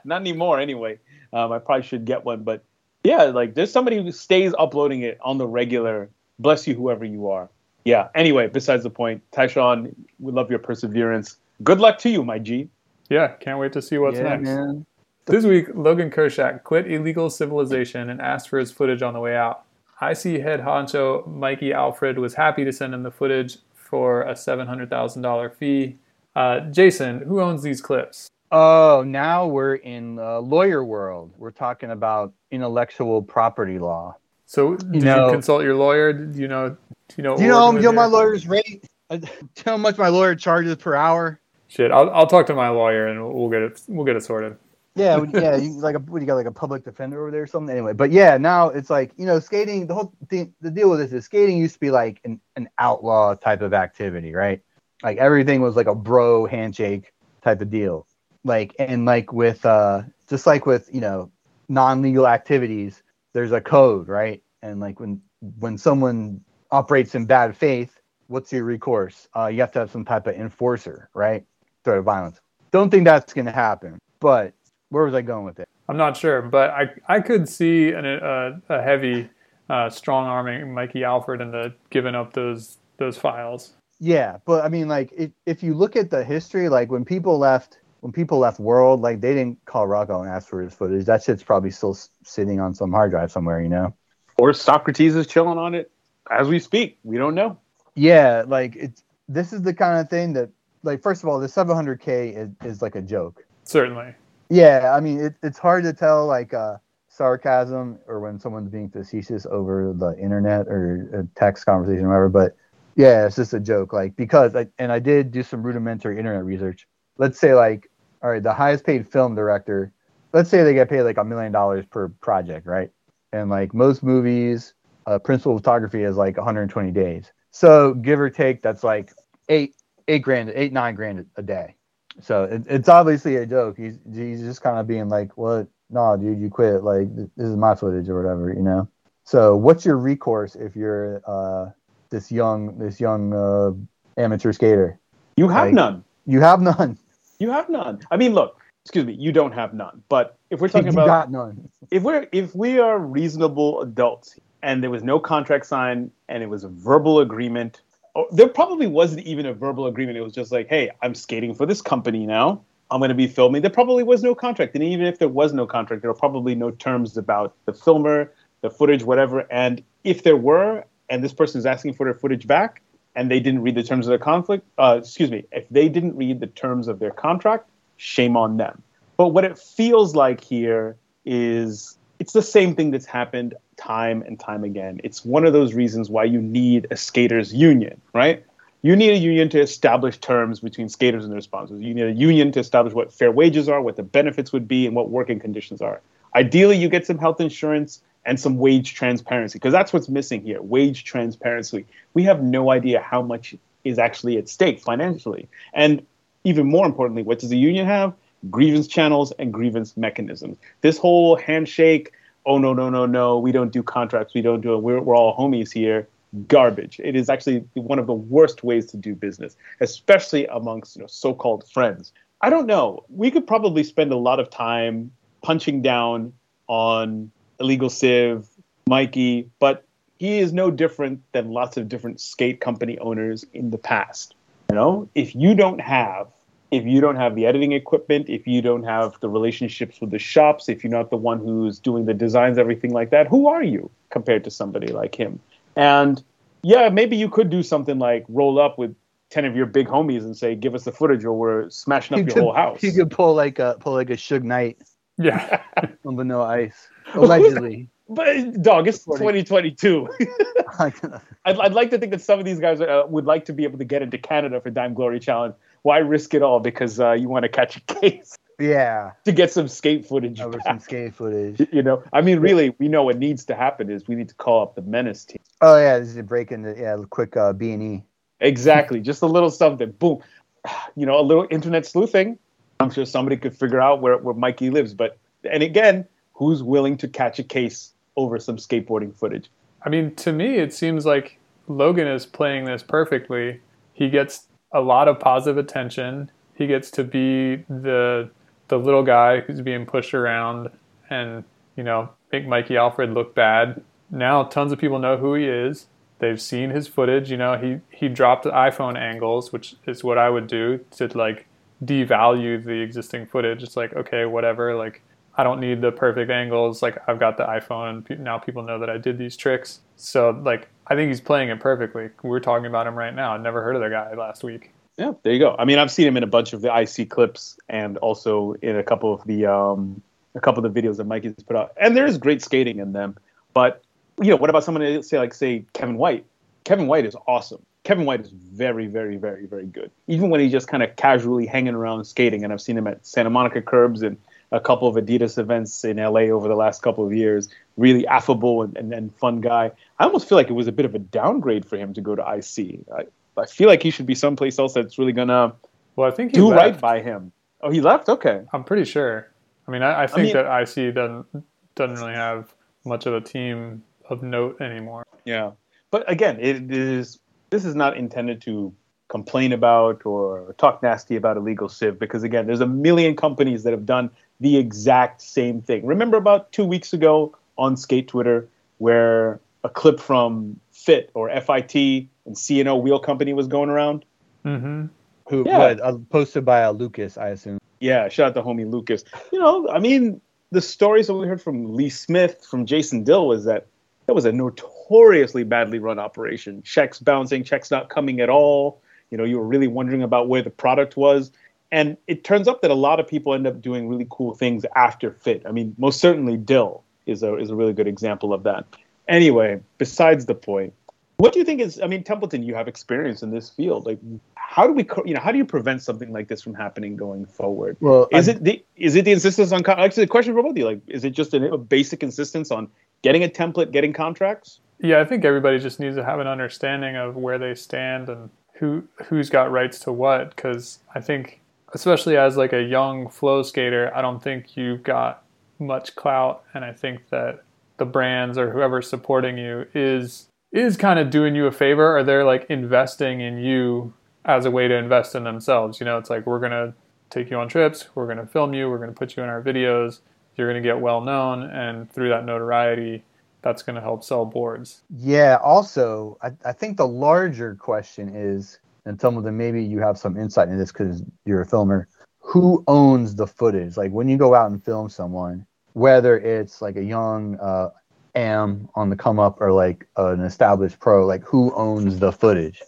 [0.04, 0.98] Not anymore, anyway.
[1.32, 2.62] Um, I probably should get one, but
[3.04, 6.10] yeah, like there's somebody who stays uploading it on the regular.
[6.38, 7.48] Bless you, whoever you are.
[7.86, 8.08] Yeah.
[8.16, 11.36] Anyway, besides the point, Tyshawn, we love your perseverance.
[11.62, 12.68] Good luck to you, my G.
[13.08, 14.42] Yeah, can't wait to see what's yeah, next.
[14.42, 14.84] man.
[15.26, 19.36] This week, Logan Kershak quit illegal civilization and asked for his footage on the way
[19.36, 19.62] out.
[20.02, 25.54] IC head honcho Mikey Alfred was happy to send him the footage for a $700,000
[25.54, 25.96] fee.
[26.34, 28.28] Uh, Jason, who owns these clips?
[28.50, 31.32] Oh, now we're in uh, lawyer world.
[31.38, 34.16] We're talking about intellectual property law.
[34.44, 36.12] So, did you, know- consult your lawyer?
[36.12, 36.76] Do you know?
[37.08, 37.36] Do you know?
[37.36, 38.86] Do you know, Oregon you know my lawyer's rate?
[39.08, 41.40] Uh, Do you know how much my lawyer charges per hour?
[41.68, 43.82] Shit, I'll, I'll talk to my lawyer and we'll get it.
[43.88, 44.56] We'll get it sorted.
[44.94, 47.46] Yeah, yeah, you, like a what, you got like a public defender over there or
[47.46, 47.70] something.
[47.70, 49.86] Anyway, but yeah, now it's like you know, skating.
[49.86, 52.68] The whole thing, the deal with this is skating used to be like an, an
[52.78, 54.62] outlaw type of activity, right?
[55.02, 58.06] Like everything was like a bro handshake type of deal.
[58.42, 61.30] Like and like with uh, just like with you know,
[61.68, 63.02] non-legal activities,
[63.34, 64.42] there's a code, right?
[64.62, 65.20] And like when
[65.58, 66.40] when someone
[66.76, 69.28] operates in bad faith, what's your recourse?
[69.34, 71.44] Uh, you have to have some type of enforcer, right?
[71.84, 72.38] Threat of violence.
[72.70, 74.52] Don't think that's gonna happen, but
[74.90, 75.68] where was I going with it?
[75.88, 79.30] I'm not sure, but I I could see an, a, a heavy
[79.70, 83.72] uh, strong arming Mikey Alfred into giving up those those files.
[83.98, 87.38] Yeah, but I mean, like, if, if you look at the history, like when people
[87.38, 91.06] left, when people left World, like they didn't call Rocco and ask for his footage.
[91.06, 93.94] That shit's probably still sitting on some hard drive somewhere, you know?
[94.38, 95.90] Or Socrates is chilling on it
[96.30, 96.98] as we speak.
[97.04, 97.58] We don't know.
[97.94, 100.50] Yeah, like it's this is the kind of thing that,
[100.82, 103.44] like, first of all, the 700k is, is like a joke.
[103.64, 104.14] Certainly.
[104.48, 106.76] Yeah, I mean, it, it's hard to tell like uh,
[107.08, 112.28] sarcasm or when someone's being facetious over the internet or a text conversation or whatever.
[112.28, 112.56] But
[112.94, 113.92] yeah, it's just a joke.
[113.92, 116.86] Like because I, and I did do some rudimentary internet research.
[117.18, 117.90] Let's say like,
[118.22, 119.92] all right, the highest paid film director.
[120.32, 122.90] Let's say they get paid like a million dollars per project, right?
[123.32, 124.74] And like most movies,
[125.06, 127.32] uh, principal photography is like 120 days.
[127.50, 129.12] So give or take, that's like
[129.48, 129.74] eight
[130.08, 131.74] eight grand, eight nine grand a day.
[132.20, 133.76] So it, it's obviously a joke.
[133.76, 135.68] He's he's just kind of being like, "What?
[135.90, 136.82] No, dude, you quit.
[136.82, 138.88] Like this is my footage or whatever, you know."
[139.24, 141.70] So what's your recourse if you're uh,
[142.10, 143.72] this young this young uh,
[144.20, 144.98] amateur skater?
[145.36, 146.04] You have Like- none.
[146.26, 146.98] You have none.
[147.38, 148.00] You have none.
[148.10, 150.02] I mean, look, excuse me, you don't have none.
[150.08, 151.68] But if we're talking you about got none.
[151.90, 156.48] if we're if we are reasonable adults and there was no contract signed and it
[156.48, 157.80] was a verbal agreement.
[158.16, 160.18] Or there probably wasn't even a verbal agreement.
[160.18, 162.62] It was just like hey i'm skating for this company now.
[162.90, 163.62] I'm going to be filming.
[163.62, 164.74] There probably was no contract.
[164.74, 168.32] And even if there was no contract there were probably no terms about the filmer
[168.62, 169.46] the footage whatever.
[169.52, 172.82] And if there were and this person is asking for their footage back
[173.14, 176.16] and they didn't read the terms of their conflict uh, excuse me if they didn't
[176.16, 178.82] read the terms of their contract shame on them.
[179.16, 184.38] But what it feels like here is it's the same thing that's happened time and
[184.38, 185.00] time again.
[185.04, 188.44] It's one of those reasons why you need a skaters union, right?
[188.82, 191.82] You need a union to establish terms between skaters and their sponsors.
[191.82, 194.86] You need a union to establish what fair wages are, what the benefits would be,
[194.86, 196.00] and what working conditions are.
[196.34, 200.60] Ideally, you get some health insurance and some wage transparency because that's what's missing here
[200.60, 201.86] wage transparency.
[202.12, 205.48] We have no idea how much is actually at stake financially.
[205.72, 206.04] And
[206.44, 208.12] even more importantly, what does the union have?
[208.50, 210.58] Grievance channels and grievance mechanisms.
[210.80, 212.12] This whole handshake,
[212.46, 215.16] oh no, no, no, no, we don't do contracts, we don't do it, we're, we're
[215.16, 216.08] all homies here.
[216.48, 217.00] Garbage.
[217.02, 221.06] It is actually one of the worst ways to do business, especially amongst you know,
[221.06, 222.12] so-called friends.
[222.42, 223.04] I don't know.
[223.08, 226.32] We could probably spend a lot of time punching down
[226.66, 228.48] on illegal civ,
[228.88, 229.84] Mikey, but
[230.18, 234.34] he is no different than lots of different skate company owners in the past.
[234.70, 236.28] You know, if you don't have
[236.70, 240.18] if you don't have the editing equipment, if you don't have the relationships with the
[240.18, 243.62] shops, if you're not the one who's doing the designs, everything like that, who are
[243.62, 245.38] you compared to somebody like him?
[245.76, 246.22] And
[246.62, 248.94] yeah, maybe you could do something like roll up with
[249.30, 252.26] 10 of your big homies and say, give us the footage or we're smashing up
[252.26, 252.82] your whole house.
[252.82, 254.78] You could pull like a pull like a Suge Knight
[255.18, 255.62] Yeah.
[256.04, 257.88] on Vanilla Ice, allegedly.
[258.08, 260.08] But dog, it's 2022.
[260.78, 263.64] I'd, I'd like to think that some of these guys uh, would like to be
[263.64, 265.54] able to get into Canada for Dime Glory Challenge
[265.86, 269.52] why risk it all because uh, you want to catch a case Yeah, to get
[269.52, 270.66] some skate footage over back?
[270.66, 271.68] some skate footage.
[271.70, 274.34] You know, I mean, really, we know what needs to happen is we need to
[274.34, 275.42] call up the menace team.
[275.60, 278.04] Oh yeah, this is a break in the yeah, quick uh, B and E.
[278.40, 279.90] Exactly, just a little something.
[279.90, 280.22] Boom,
[280.96, 282.38] you know, a little internet sleuthing.
[282.80, 284.94] I'm sure somebody could figure out where where Mikey lives.
[284.94, 289.50] But and again, who's willing to catch a case over some skateboarding footage?
[289.84, 293.60] I mean, to me, it seems like Logan is playing this perfectly.
[293.92, 294.46] He gets
[294.76, 296.30] a lot of positive attention.
[296.54, 298.30] He gets to be the
[298.68, 300.68] the little guy who's being pushed around
[301.08, 301.44] and
[301.76, 303.82] you know make Mikey Alfred look bad.
[304.10, 305.86] Now tons of people know who he is.
[306.18, 307.30] They've seen his footage.
[307.30, 311.46] You know, he he dropped iPhone angles, which is what I would do to like
[311.84, 313.62] devalue the existing footage.
[313.62, 314.74] It's like okay, whatever.
[314.74, 315.02] Like
[315.36, 316.82] I don't need the perfect angles.
[316.82, 319.80] Like I've got the iPhone, now people know that I did these tricks.
[319.96, 322.10] So like I think he's playing it perfectly.
[322.22, 323.32] We're talking about him right now.
[323.32, 324.72] I never heard of the guy last week.
[324.96, 325.56] Yeah, there you go.
[325.58, 328.76] I mean, I've seen him in a bunch of the IC clips and also in
[328.76, 330.00] a couple of the um,
[330.34, 331.72] a couple of the videos that Mikey's put out.
[331.76, 333.16] And there is great skating in them.
[333.52, 333.82] But
[334.22, 336.24] you know, what about someone say like say Kevin White?
[336.64, 337.64] Kevin White is awesome.
[337.84, 339.90] Kevin White is very, very, very, very good.
[340.08, 343.06] Even when he's just kind of casually hanging around skating, and I've seen him at
[343.06, 344.16] Santa Monica Curbs and
[344.52, 347.48] a couple of Adidas events in LA over the last couple of years.
[347.76, 349.72] Really affable and, and, and fun guy.
[349.98, 352.14] I almost feel like it was a bit of a downgrade for him to go
[352.14, 352.80] to IC.
[352.96, 353.06] I,
[353.40, 355.52] I feel like he should be someplace else that's really gonna
[355.96, 356.60] Well, I think he do left.
[356.60, 357.32] right by him.
[357.60, 358.08] Oh, he left.
[358.08, 358.42] Okay.
[358.52, 359.28] I'm pretty sure.
[359.66, 361.26] I mean, I, I think mean- that IC doesn't
[361.74, 362.54] doesn't really have
[362.84, 365.04] much of a team of note anymore.
[365.24, 365.52] Yeah.
[365.90, 367.18] But again, it is
[367.50, 368.72] this is not intended to
[369.08, 373.72] complain about or talk nasty about illegal civ because again, there's a million companies that
[373.72, 375.86] have done the exact same thing.
[375.86, 381.74] Remember about two weeks ago on Skate Twitter where a clip from Fit or FIT
[381.74, 384.04] and CNO Wheel Company was going around?
[384.42, 384.86] hmm
[385.28, 385.58] Who Yeah.
[385.58, 387.58] what, uh, posted by uh, Lucas, I assume.
[387.80, 389.04] Yeah, shout out to homie Lucas.
[389.32, 390.20] You know, I mean,
[390.50, 393.66] the stories that we heard from Lee Smith, from Jason Dill, was that
[394.06, 396.62] that was a notoriously badly run operation.
[396.62, 398.80] Checks bouncing, checks not coming at all.
[399.10, 401.32] You know, you were really wondering about where the product was.
[401.72, 404.64] And it turns up that a lot of people end up doing really cool things
[404.76, 405.42] after Fit.
[405.46, 408.64] I mean, most certainly Dill is a is a really good example of that.
[409.08, 410.72] Anyway, besides the point,
[411.18, 411.80] what do you think is?
[411.80, 413.86] I mean, Templeton, you have experience in this field.
[413.86, 413.98] Like,
[414.34, 417.26] how do we, you know, how do you prevent something like this from happening going
[417.26, 417.76] forward?
[417.80, 420.52] Well, Is I- it the is it the insistence on actually the question for both
[420.52, 420.64] of you?
[420.66, 422.68] Like, is it just a, a basic insistence on
[423.02, 424.60] getting a template, getting contracts?
[424.78, 428.28] Yeah, I think everybody just needs to have an understanding of where they stand and
[428.54, 430.34] who who's got rights to what.
[430.36, 431.40] Because I think,
[431.74, 435.24] especially as like a young flow skater, I don't think you've got
[435.58, 437.44] much clout, and I think that
[437.78, 442.02] the brands or whoever's supporting you is is kind of doing you a favor, or
[442.02, 443.92] they're like investing in you
[444.24, 445.80] as a way to invest in themselves.
[445.80, 446.74] You know, it's like we're gonna
[447.10, 450.00] take you on trips, we're gonna film you, we're gonna put you in our videos,
[450.36, 453.04] you're gonna get well known, and through that notoriety
[453.46, 454.82] that's going to help sell boards.
[454.90, 455.38] Yeah.
[455.40, 460.16] Also, I, I think the larger question is, and of them maybe you have some
[460.16, 461.88] insight into this because you're a filmer.
[462.20, 463.76] Who owns the footage?
[463.76, 467.70] Like when you go out and film someone, whether it's like a young uh,
[468.14, 472.62] am on the come up or like an established pro, like who owns the footage?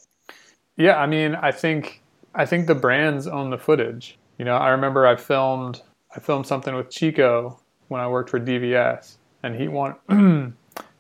[0.76, 2.02] Yeah, I mean, I think
[2.34, 4.18] I think the brands own the footage.
[4.38, 5.82] You know, I remember I filmed
[6.14, 9.96] I filmed something with Chico when I worked for DVS, and he want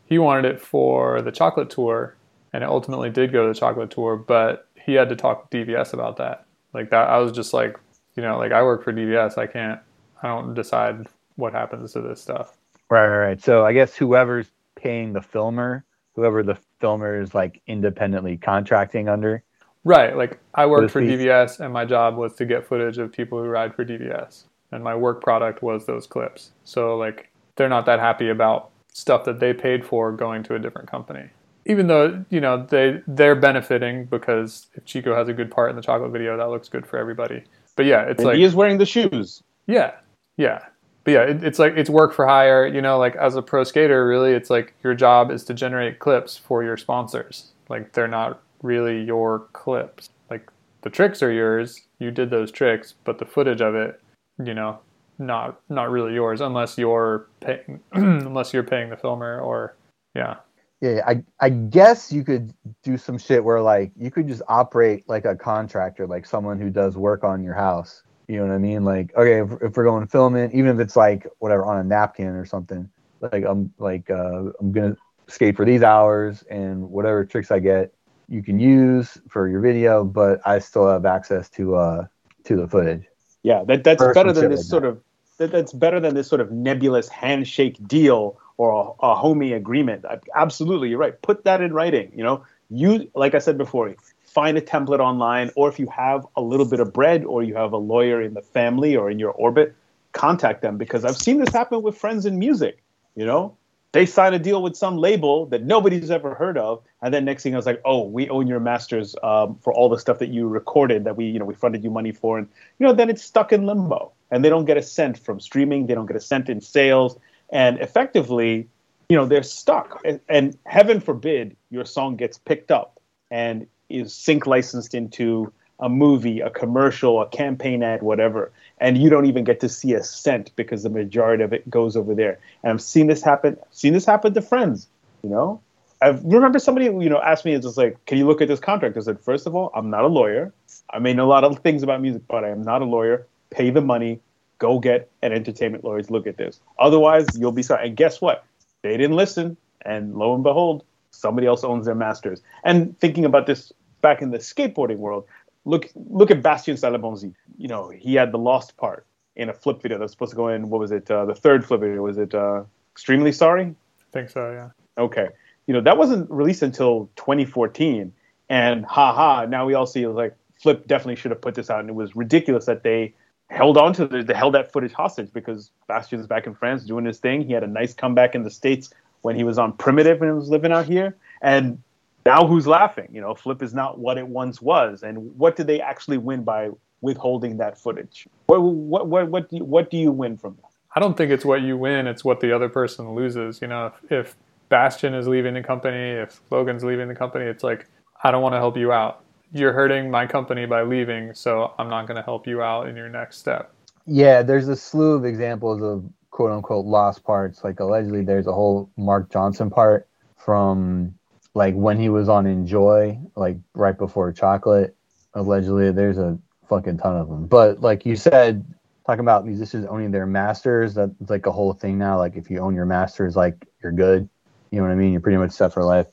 [0.06, 2.16] he wanted it for the chocolate tour,
[2.52, 5.50] and it ultimately did go to the chocolate tour, but he had to talk with
[5.50, 6.46] DVS about that.
[6.72, 7.78] Like that, I was just like,
[8.16, 9.78] you know, like I work for DVS, I can't,
[10.22, 12.56] I don't decide what happens to this stuff.
[12.88, 13.42] Right, right, right.
[13.42, 19.42] So I guess whoever's paying the filmer, whoever the filmer is like independently contracting under.
[19.84, 20.16] Right.
[20.16, 23.44] Like I worked for DVS and my job was to get footage of people who
[23.44, 24.44] ride for DVS.
[24.72, 26.52] And my work product was those clips.
[26.64, 30.58] So like they're not that happy about stuff that they paid for going to a
[30.58, 31.28] different company.
[31.68, 35.76] Even though, you know, they they're benefiting because if Chico has a good part in
[35.76, 37.44] the chocolate video, that looks good for everybody.
[37.76, 39.42] But yeah, it's And like he is wearing the shoes.
[39.66, 39.92] yeah,
[40.36, 40.64] yeah.
[41.04, 42.66] But yeah, it, it's like it's work for hire.
[42.66, 45.98] You know, like as a pro skater, really, it's like your job is to generate
[46.00, 47.52] clips for your sponsors.
[47.68, 50.10] Like they're not really your clips.
[50.30, 50.50] Like
[50.82, 51.82] the tricks are yours.
[51.98, 54.00] You did those tricks, but the footage of it,
[54.42, 54.80] you know,
[55.18, 59.74] not not really yours unless you're paying unless you're paying the filmer or
[60.14, 60.36] yeah.
[60.80, 62.54] Yeah, I I guess you could
[62.84, 66.70] do some shit where like you could just operate like a contractor, like someone who
[66.70, 68.02] does work on your house.
[68.28, 68.84] You know what I mean?
[68.84, 72.28] Like, okay, if, if we're going filming, even if it's like whatever on a napkin
[72.28, 72.88] or something,
[73.20, 74.96] like I'm like uh, I'm gonna
[75.28, 77.92] skate for these hours and whatever tricks I get,
[78.28, 82.06] you can use for your video, but I still have access to uh
[82.44, 83.04] to the footage.
[83.42, 85.00] Yeah, that that's better than this sort of
[85.38, 90.04] that, that's better than this sort of nebulous handshake deal or a, a homie agreement.
[90.04, 91.20] I, absolutely, you're right.
[91.22, 92.12] Put that in writing.
[92.14, 93.94] You know, you like I said before,
[94.26, 97.54] find a template online, or if you have a little bit of bread, or you
[97.54, 99.74] have a lawyer in the family or in your orbit,
[100.12, 102.82] contact them because I've seen this happen with friends in music.
[103.14, 103.56] You know,
[103.92, 107.42] they sign a deal with some label that nobody's ever heard of, and then next
[107.42, 110.28] thing I was like, oh, we own your masters um, for all the stuff that
[110.28, 112.48] you recorded that we, you know, we funded you money for, and
[112.78, 115.86] you know, then it's stuck in limbo, and they don't get a cent from streaming,
[115.86, 117.18] they don't get a cent in sales,
[117.50, 118.68] and effectively,
[119.08, 120.00] you know, they're stuck.
[120.04, 125.88] And, and heaven forbid your song gets picked up and is sync licensed into a
[125.88, 130.02] movie, a commercial, a campaign ad, whatever, and you don't even get to see a
[130.02, 132.38] cent because the majority of it goes over there.
[132.62, 133.56] And I've seen this happen.
[133.70, 134.88] Seen this happen to friends.
[135.22, 135.60] You know,
[136.02, 138.60] I remember somebody you know asked me, "It's just like, can you look at this
[138.60, 140.52] contract?" I said, first of all, I'm not a lawyer.
[140.90, 143.26] I know a lot of things about music, but I am not a lawyer.
[143.50, 144.20] Pay the money.
[144.58, 146.60] Go get an entertainment lawyer to look at this.
[146.78, 147.88] Otherwise, you'll be sorry.
[147.88, 148.44] And guess what?
[148.82, 152.42] They didn't listen, and lo and behold, somebody else owns their masters.
[152.64, 155.26] And thinking about this back in the skateboarding world,
[155.64, 157.34] look look at Bastien Salabanzi.
[157.56, 159.06] You know, he had the lost part
[159.36, 160.70] in a flip video that's supposed to go in.
[160.70, 161.10] What was it?
[161.10, 162.34] Uh, the third flip video was it?
[162.34, 163.64] Uh, Extremely sorry.
[163.64, 164.50] I think so.
[164.50, 164.70] Yeah.
[165.00, 165.28] Okay.
[165.68, 168.12] You know that wasn't released until 2014,
[168.48, 171.70] and haha, now we all see it was like Flip definitely should have put this
[171.70, 173.14] out, and it was ridiculous that they
[173.50, 177.18] held on to the, held that footage hostage because Bastien's back in France doing his
[177.18, 177.42] thing.
[177.42, 178.90] He had a nice comeback in the states
[179.22, 181.82] when he was on Primitive and was living out here, and
[182.24, 183.08] now who's laughing?
[183.10, 185.02] You know, Flip is not what it once was.
[185.02, 186.70] And what did they actually win by
[187.00, 188.28] withholding that footage?
[188.46, 190.70] What what what what do you, what do you win from that?
[190.94, 193.62] I don't think it's what you win; it's what the other person loses.
[193.62, 194.36] You know, if, if
[194.68, 197.86] Bastien is leaving the company, if Logan's leaving the company, it's like
[198.22, 199.24] I don't want to help you out.
[199.52, 202.96] You're hurting my company by leaving, so I'm not going to help you out in
[202.96, 203.72] your next step.
[204.06, 207.64] Yeah, there's a slew of examples of quote unquote lost parts.
[207.64, 211.14] Like allegedly, there's a whole Marc Johnson part from
[211.54, 214.96] like when he was on Enjoi, like right before Chocolate,
[215.34, 216.38] allegedly there's a
[216.68, 217.46] fucking ton of them.
[217.46, 218.64] But like you said,
[219.06, 222.18] talking about musicians owning their masters, that's like a whole thing now.
[222.18, 224.28] Like if you own your masters, like you're good.
[224.70, 225.12] You know what I mean?
[225.12, 226.06] You're pretty much set for life.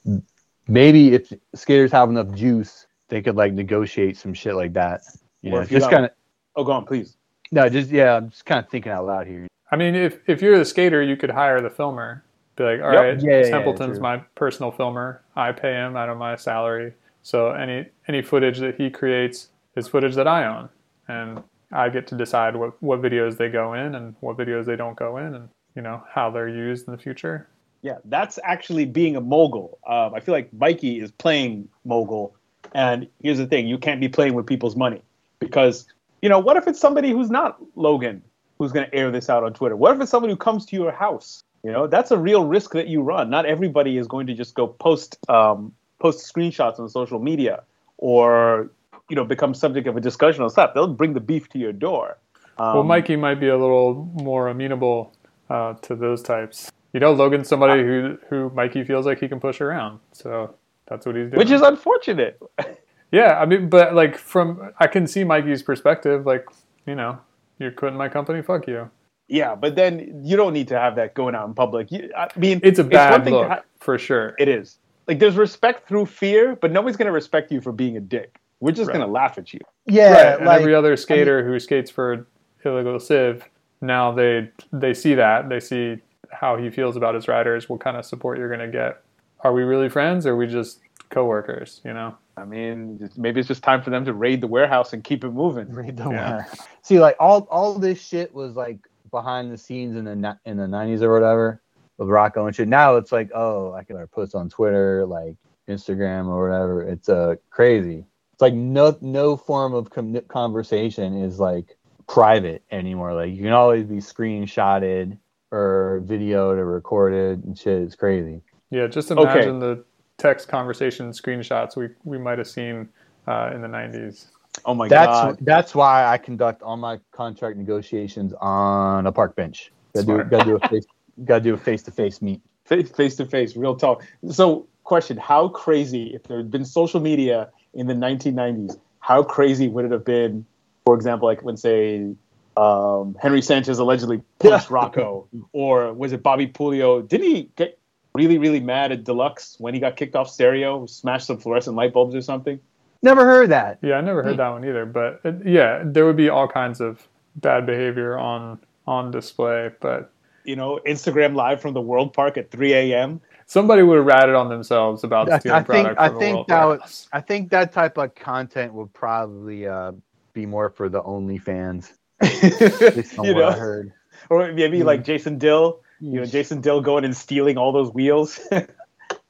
[0.67, 5.01] Maybe if skaters have enough juice, they could like negotiate some shit like that.
[5.41, 6.11] You know, just kind of.
[6.55, 7.17] Oh, go on, please.
[7.51, 9.47] No, just yeah, I'm just kind of thinking out loud here.
[9.71, 12.23] I mean, if if you're the skater, you could hire the filmer
[12.55, 13.01] be like, all yep.
[13.01, 15.21] right, yeah, Templeton's yeah, my personal filmer.
[15.35, 16.93] I pay him out of my salary.
[17.23, 20.69] So any any footage that he creates is footage that I own,
[21.07, 24.75] and I get to decide what what videos they go in and what videos they
[24.75, 27.47] don't go in, and you know how they're used in the future.
[27.81, 29.77] Yeah, that's actually being a mogul.
[29.87, 32.35] Um, I feel like Mikey is playing mogul,
[32.75, 35.01] and here's the thing: you can't be playing with people's money
[35.39, 35.87] because
[36.21, 38.21] you know what if it's somebody who's not Logan
[38.59, 39.75] who's going to air this out on Twitter?
[39.75, 42.73] What if it's somebody who comes to your house you know, that's a real risk
[42.73, 43.31] that you run.
[43.31, 47.63] Not everybody is going to just go post um, post screenshots on social media
[47.97, 48.69] or
[49.09, 50.75] you know become subject of a discussion on stuff.
[50.75, 52.19] They'll bring the beef to your door.
[52.59, 55.11] Um, well, Mikey might be a little more amenable
[55.49, 56.71] uh, to those types.
[56.93, 60.53] You know, Logan's somebody who who Mikey feels like he can push around, so
[60.87, 61.37] that's what he's doing.
[61.37, 62.39] Which is unfortunate.
[63.11, 66.25] yeah, I mean, but like from I can see Mikey's perspective.
[66.25, 66.45] Like,
[66.85, 67.19] you know,
[67.59, 68.41] you're quitting my company.
[68.41, 68.89] Fuck you.
[69.27, 71.91] Yeah, but then you don't need to have that going out in public.
[71.91, 74.35] You, I mean, it's a bad it's look ha- for sure.
[74.37, 74.77] It is.
[75.07, 78.39] Like there's respect through fear, but nobody's going to respect you for being a dick.
[78.59, 78.95] We're just right.
[78.95, 79.59] going to laugh at you.
[79.85, 80.37] Yeah, right.
[80.37, 82.27] and like, every other skater I mean, who skates for
[82.63, 83.47] illegal civ
[83.81, 85.97] now they they see that they see
[86.31, 89.01] how he feels about his riders, what kind of support you're going to get.
[89.45, 90.79] Are we really friends, or are we just
[91.09, 91.79] coworkers?
[91.85, 92.17] You know.
[92.35, 95.29] I mean, maybe it's just time for them to raid the warehouse and keep it
[95.29, 95.69] moving.
[95.71, 96.31] Raid the yeah.
[96.31, 96.57] warehouse.
[96.81, 98.79] See, like all all this shit was like
[99.11, 101.61] behind the scenes in the in the 90s or whatever
[101.99, 102.67] with Rocco and shit.
[102.67, 105.35] Now it's like, oh, I can post on Twitter, like
[105.69, 106.81] Instagram or whatever.
[106.81, 108.03] It's uh crazy.
[108.33, 111.77] It's like no no form of com- conversation is like
[112.07, 113.13] private anymore.
[113.13, 115.19] Like you can always be screenshotted
[115.51, 117.83] or videoed or recorded and shit.
[117.83, 118.41] It's crazy.
[118.69, 119.75] Yeah, just imagine okay.
[119.75, 119.83] the
[120.17, 122.89] text conversation screenshots we we might have seen
[123.27, 124.27] uh, in the 90s.
[124.63, 125.37] Oh my that's, god.
[125.41, 129.71] That's why I conduct all my contract negotiations on a park bench.
[129.93, 130.85] Gotta do, do a face,
[131.25, 132.41] gotta do a face to face meet.
[132.65, 134.03] Face to face, real talk.
[134.31, 138.79] So, question: How crazy if there had been social media in the 1990s?
[138.99, 140.45] How crazy would it have been?
[140.85, 142.15] For example, like when say
[142.57, 147.07] um, Henry Sanchez allegedly punched Rocco, or was it Bobby Puleo?
[147.07, 147.77] Didn't he get
[148.15, 151.93] really, really mad at Deluxe when he got kicked off stereo, smashed some fluorescent light
[151.93, 152.59] bulbs or something?
[153.03, 153.77] Never heard that.
[153.81, 154.85] Yeah, I never heard that one either.
[154.85, 159.69] But uh, yeah, there would be all kinds of bad behavior on on display.
[159.79, 160.11] But
[160.43, 163.21] you know, Instagram live from the World Park at 3 a.m.
[163.47, 166.35] Somebody would have ratted on themselves about I, stealing I think product I from think
[166.35, 169.91] World that was, I think that type of content would probably uh,
[170.33, 171.91] be more for the OnlyFans.
[172.21, 173.93] At least from you what I know, heard.
[174.29, 174.85] or maybe Hmm.
[174.87, 178.39] like Jason Dill, you know, Jason Dill going and stealing all those wheels.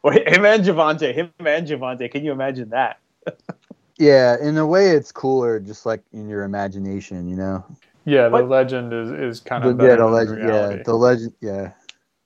[0.03, 2.11] or him and Javante, him and Javante.
[2.11, 2.99] Can you imagine that?
[3.97, 7.63] Yeah, in a way, it's cooler, just like in your imagination, you know.
[8.03, 10.39] Yeah, the But- legend is is kind of yeah, the than legend.
[10.47, 11.34] Yeah, the legend.
[11.41, 11.71] Yeah,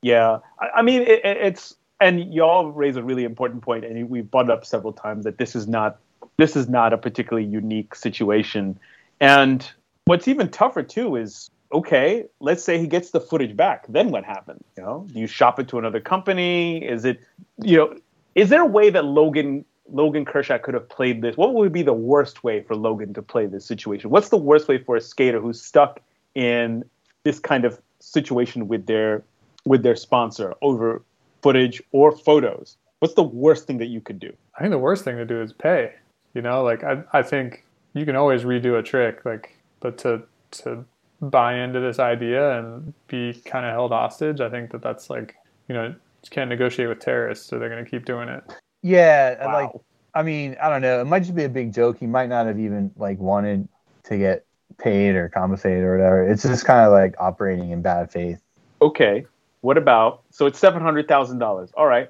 [0.02, 4.10] Yeah, I, I mean, it, it- it's and y'all raise a really important point, and
[4.10, 6.00] we've brought it up several times that this is not
[6.38, 8.80] this is not a particularly unique situation.
[9.22, 9.70] And
[10.06, 14.24] what's even tougher too is okay, let's say he gets the footage back, then what
[14.24, 14.64] happens?
[14.78, 16.84] You know, do you shop it to another company?
[16.84, 17.20] Is it
[17.62, 17.98] you know,
[18.36, 21.38] is there a way that Logan Logan Kershaw could have played this?
[21.38, 24.10] What would be the worst way for Logan to play this situation?
[24.10, 26.00] What's the worst way for a skater who's stuck
[26.36, 26.84] in
[27.24, 29.24] this kind of situation with their
[29.66, 31.02] with their sponsor over
[31.42, 32.78] footage or photos?
[33.00, 34.34] What's the worst thing that you could do?
[34.58, 35.94] I think the worst thing to do is pay.
[36.34, 37.64] You know, like I I think
[37.94, 40.86] you can always redo a trick, like but to to
[41.22, 45.36] buy into this idea and be kind of held hostage, I think that that's like
[45.68, 48.44] you know you can't negotiate with terrorists, so they're gonna keep doing it.
[48.82, 49.38] yeah.
[49.40, 49.72] and, Like,
[50.14, 51.02] I mean, I don't know.
[51.02, 52.00] It might just be a big joke.
[52.00, 53.68] He might not have even like wanted
[54.04, 54.46] to get
[54.78, 56.28] paid or compensated or whatever.
[56.28, 58.42] It's just kind of like operating in bad faith.
[58.82, 59.26] Okay,
[59.62, 61.72] what about so it's seven hundred thousand dollars.
[61.76, 62.10] All right.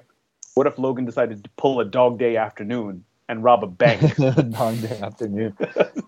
[0.54, 4.16] What if Logan decided to pull a dog day afternoon and rob a bank?
[4.16, 5.56] dog day afternoon.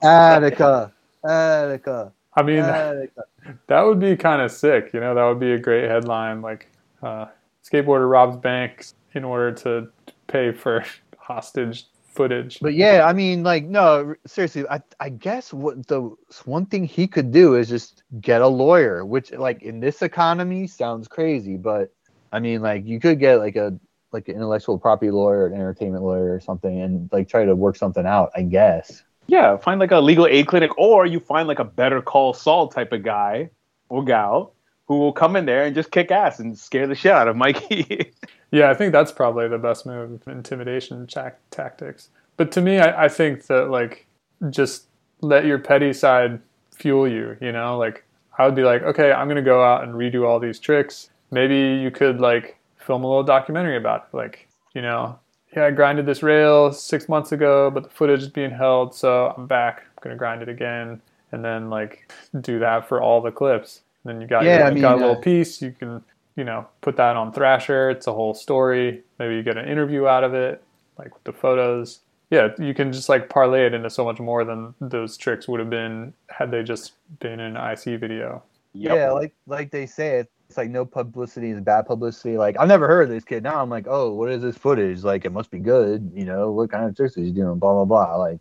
[0.02, 0.92] Attica,
[1.24, 3.24] Attica, I mean, Attica.
[3.66, 4.90] that would be kind of sick.
[4.94, 6.40] You know, that would be a great headline.
[6.40, 6.68] Like,
[7.02, 7.26] uh,
[7.64, 9.88] skateboarder robs banks in order to
[10.26, 10.84] pay for
[11.18, 12.58] hostage footage.
[12.60, 16.14] But yeah, I mean, like, no, seriously, I, I guess what the
[16.44, 20.66] one thing he could do is just get a lawyer, which, like, in this economy
[20.66, 21.92] sounds crazy, but
[22.32, 23.78] I mean, like, you could get like a
[24.12, 27.76] like an intellectual property lawyer, an entertainment lawyer, or something, and like try to work
[27.76, 28.30] something out.
[28.34, 29.02] I guess.
[29.26, 32.68] Yeah, find like a legal aid clinic, or you find like a Better Call Saul
[32.68, 33.50] type of guy
[33.88, 34.54] or gal
[34.88, 37.36] who will come in there and just kick ass and scare the shit out of
[37.36, 38.12] Mikey.
[38.52, 42.10] Yeah, I think that's probably the best move, intimidation tac- tactics.
[42.36, 44.06] But to me, I, I think that like
[44.50, 44.88] just
[45.22, 46.38] let your petty side
[46.70, 47.34] fuel you.
[47.40, 48.04] You know, like
[48.38, 51.08] I would be like, okay, I'm gonna go out and redo all these tricks.
[51.30, 54.16] Maybe you could like film a little documentary about it.
[54.16, 55.18] Like, you know,
[55.54, 59.34] yeah, I grinded this rail six months ago, but the footage is being held, so
[59.36, 59.82] I'm back.
[59.82, 61.00] I'm gonna grind it again,
[61.32, 63.82] and then like do that for all the clips.
[64.04, 65.60] And then you got Yeah, your, I you mean, got a little uh, piece.
[65.60, 66.02] You can
[66.36, 67.90] you know put that on Thrasher.
[67.90, 69.02] It's a whole story.
[69.18, 70.62] Maybe you get an interview out of it,
[70.98, 72.00] like with the photos.
[72.30, 75.60] Yeah, you can just like parlay it into so much more than those tricks would
[75.60, 78.42] have been had they just been an IC video.
[78.72, 78.92] Yep.
[78.94, 82.36] Yeah, like like they say, it's like no publicity is bad publicity.
[82.36, 83.42] Like I've never heard of this kid.
[83.42, 85.02] Now I'm like, oh, what is this footage?
[85.02, 86.12] Like it must be good.
[86.14, 87.58] You know, what kind of tricks is he doing?
[87.58, 88.16] Blah blah blah.
[88.16, 88.38] Like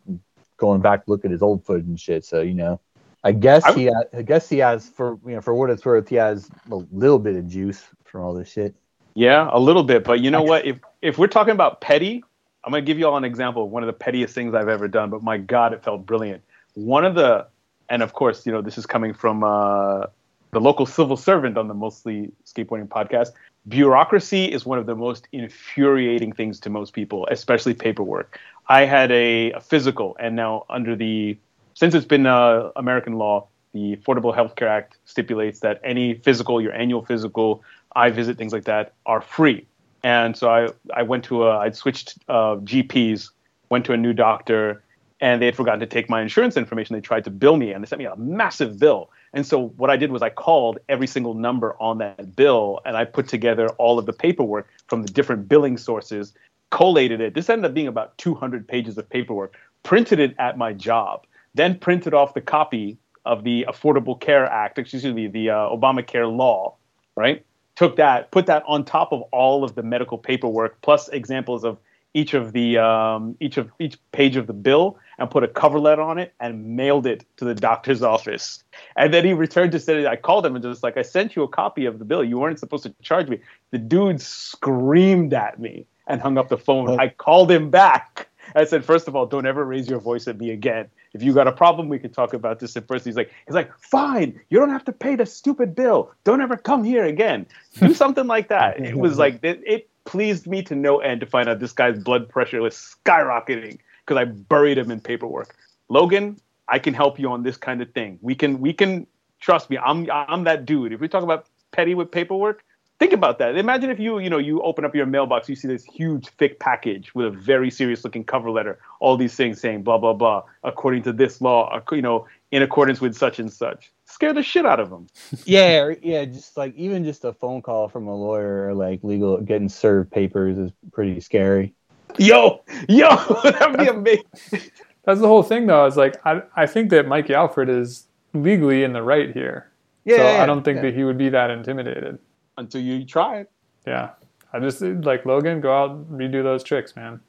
[0.58, 2.26] going back to look at his old footage and shit.
[2.26, 2.82] So you know,
[3.24, 6.10] I guess I- he, I guess he has for you know for what it's worth,
[6.10, 8.76] he has a little bit of juice from all this shit.
[9.16, 10.04] Yeah, a little bit.
[10.04, 10.66] But you know what?
[10.66, 12.26] If if we're talking about petty,
[12.66, 14.90] I'm gonna give you all an example of one of the pettiest things I've ever
[14.90, 15.10] done.
[15.10, 16.44] But my God, it felt brilliant.
[16.74, 17.48] One of the,
[17.88, 20.08] and of course, you know, this is coming from uh,
[20.52, 23.30] the local civil servant on the Mostly Skateboarding podcast.
[23.68, 28.40] Bureaucracy is one of the most infuriating things to most people, especially paperwork.
[28.68, 31.38] I had a, a physical, and now under the
[31.74, 36.62] since it's been uh, American law, the Affordable Health Care Act stipulates that any physical,
[36.62, 37.64] your annual physical,
[37.96, 39.66] eye visit, things like that, are free.
[40.04, 43.30] And so I, I went to a, I'd switched uh, GPs,
[43.70, 44.84] went to a new doctor,
[45.22, 46.96] and they had forgotten to take my insurance information.
[46.96, 49.10] They tried to bill me, and they sent me a massive bill.
[49.34, 52.98] And so what I did was I called every single number on that bill, and
[52.98, 56.34] I put together all of the paperwork from the different billing sources,
[56.70, 57.34] collated it.
[57.34, 61.78] This ended up being about 200 pages of paperwork, printed it at my job, then
[61.78, 66.76] printed off the copy of the Affordable Care Act, excuse me, the uh, Obamacare law,
[67.16, 67.46] right?
[67.76, 71.78] Took that, put that on top of all of the medical paperwork, plus examples of
[72.14, 75.80] each of the um, each of each page of the bill, and put a cover
[75.80, 78.64] letter on it, and mailed it to the doctor's office.
[78.96, 81.44] And then he returned to say, I called him and just like, I sent you
[81.44, 82.24] a copy of the bill.
[82.24, 83.40] You weren't supposed to charge me.
[83.72, 87.00] The dude screamed at me and hung up the phone.
[87.00, 88.28] I called him back.
[88.56, 90.88] I said, first of all, don't ever raise your voice at me again.
[91.14, 93.10] If you got a problem, we can talk about this in person.
[93.10, 96.12] He's like, he's like, fine, you don't have to pay the stupid bill.
[96.24, 97.46] Don't ever come here again.
[97.80, 98.80] Do something like that.
[98.92, 101.98] It was like it, it pleased me to no end to find out this guy's
[101.98, 105.56] blood pressure was skyrocketing because I buried him in paperwork.
[105.88, 106.38] Logan,
[106.68, 108.20] I can help you on this kind of thing.
[108.22, 109.08] We can we can
[109.40, 109.78] trust me.
[109.78, 110.92] I'm I'm that dude.
[110.92, 112.66] If we talk about petty with paperwork,
[113.02, 113.58] think about that.
[113.58, 116.60] Imagine if you, you know, you open up your mailbox, you see this huge, thick
[116.60, 121.02] package with a very serious-looking cover letter, all these things saying blah blah blah, according
[121.02, 123.92] to this law, you know, in accordance with such and such.
[124.06, 125.08] Scare the shit out of them.
[125.46, 129.42] yeah, yeah, just like even just a phone call from a lawyer, or like legal
[129.42, 131.74] getting served papers is pretty scary.
[132.20, 134.72] Yo, yo, that'd be amazing.
[135.06, 135.88] That's the whole thing, though.
[135.88, 139.72] Is like I, I think that Mikey Alfred is legally in the right here.
[140.06, 140.84] Yeah, so yeah, I don't think yeah.
[140.84, 142.20] that he would be that intimidated
[142.58, 143.52] until you try it.
[143.86, 144.12] Yeah.
[144.54, 147.20] I just like Logan, go out redo those tricks, man.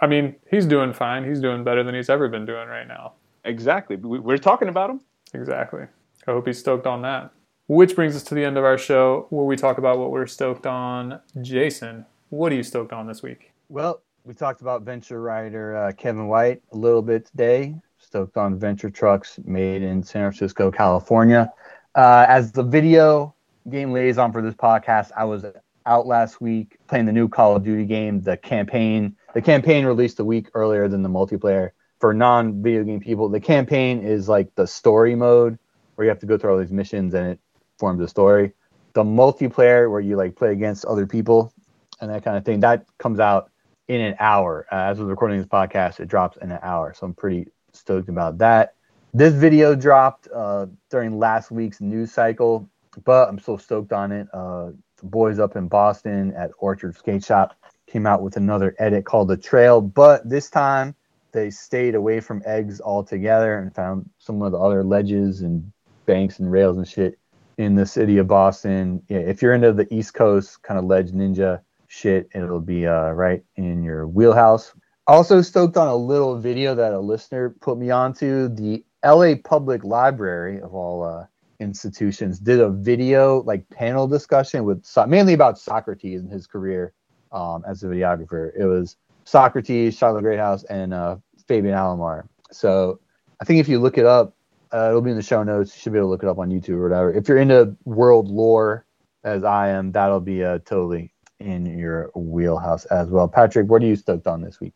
[0.00, 1.24] I mean, he's doing fine.
[1.24, 3.14] He's doing better than he's ever been doing right now.
[3.44, 3.96] Exactly.
[3.96, 5.00] We're talking about him.
[5.34, 5.82] Exactly.
[6.26, 7.32] I hope he's stoked on that.
[7.66, 10.26] Which brings us to the end of our show where we talk about what we're
[10.26, 11.20] stoked on.
[11.42, 13.52] Jason, what are you stoked on this week?
[13.68, 17.74] Well, we talked about venture rider uh, Kevin White a little bit today.
[17.98, 21.52] Stoked on venture trucks made in San Francisco, California.
[21.94, 23.34] Uh, as the video
[23.70, 25.10] game liaison for this podcast.
[25.16, 25.44] I was
[25.86, 29.16] out last week playing the new Call of Duty game, the campaign.
[29.34, 31.70] The campaign released a week earlier than the multiplayer.
[32.00, 35.58] For non video game people, the campaign is like the story mode
[35.94, 37.40] where you have to go through all these missions and it
[37.78, 38.52] forms a story.
[38.92, 41.52] The multiplayer where you like play against other people
[42.00, 43.50] and that kind of thing, that comes out
[43.88, 44.66] in an hour.
[44.70, 46.94] Uh, as we're recording this podcast, it drops in an hour.
[46.94, 48.74] So I'm pretty stoked about that.
[49.14, 52.68] This video dropped uh, during last week's news cycle
[53.04, 54.28] but I'm so stoked on it.
[54.32, 57.54] Uh, the boys up in Boston at Orchard Skate Shop
[57.86, 60.94] came out with another edit called The Trail, but this time
[61.32, 65.72] they stayed away from eggs altogether and found some of the other ledges and
[66.06, 67.18] banks and rails and shit
[67.58, 69.02] in the city of Boston.
[69.08, 73.10] Yeah, if you're into the East Coast kind of ledge ninja shit, it'll be uh,
[73.10, 74.72] right in your wheelhouse.
[75.06, 78.48] Also stoked on a little video that a listener put me onto.
[78.48, 81.26] The LA Public Library of all uh,
[81.60, 86.92] institutions did a video like panel discussion with mainly about Socrates and his career
[87.32, 88.52] um, as a videographer.
[88.56, 92.28] It was Socrates, Charlotte Greathouse, and uh, Fabian Alomar.
[92.50, 93.00] So
[93.40, 94.34] I think if you look it up,
[94.72, 95.74] uh, it'll be in the show notes.
[95.74, 97.12] You should be able to look it up on YouTube or whatever.
[97.12, 98.84] If you're into world lore,
[99.24, 103.28] as I am, that'll be uh, totally in your wheelhouse as well.
[103.28, 104.74] Patrick, what are you stoked on this week?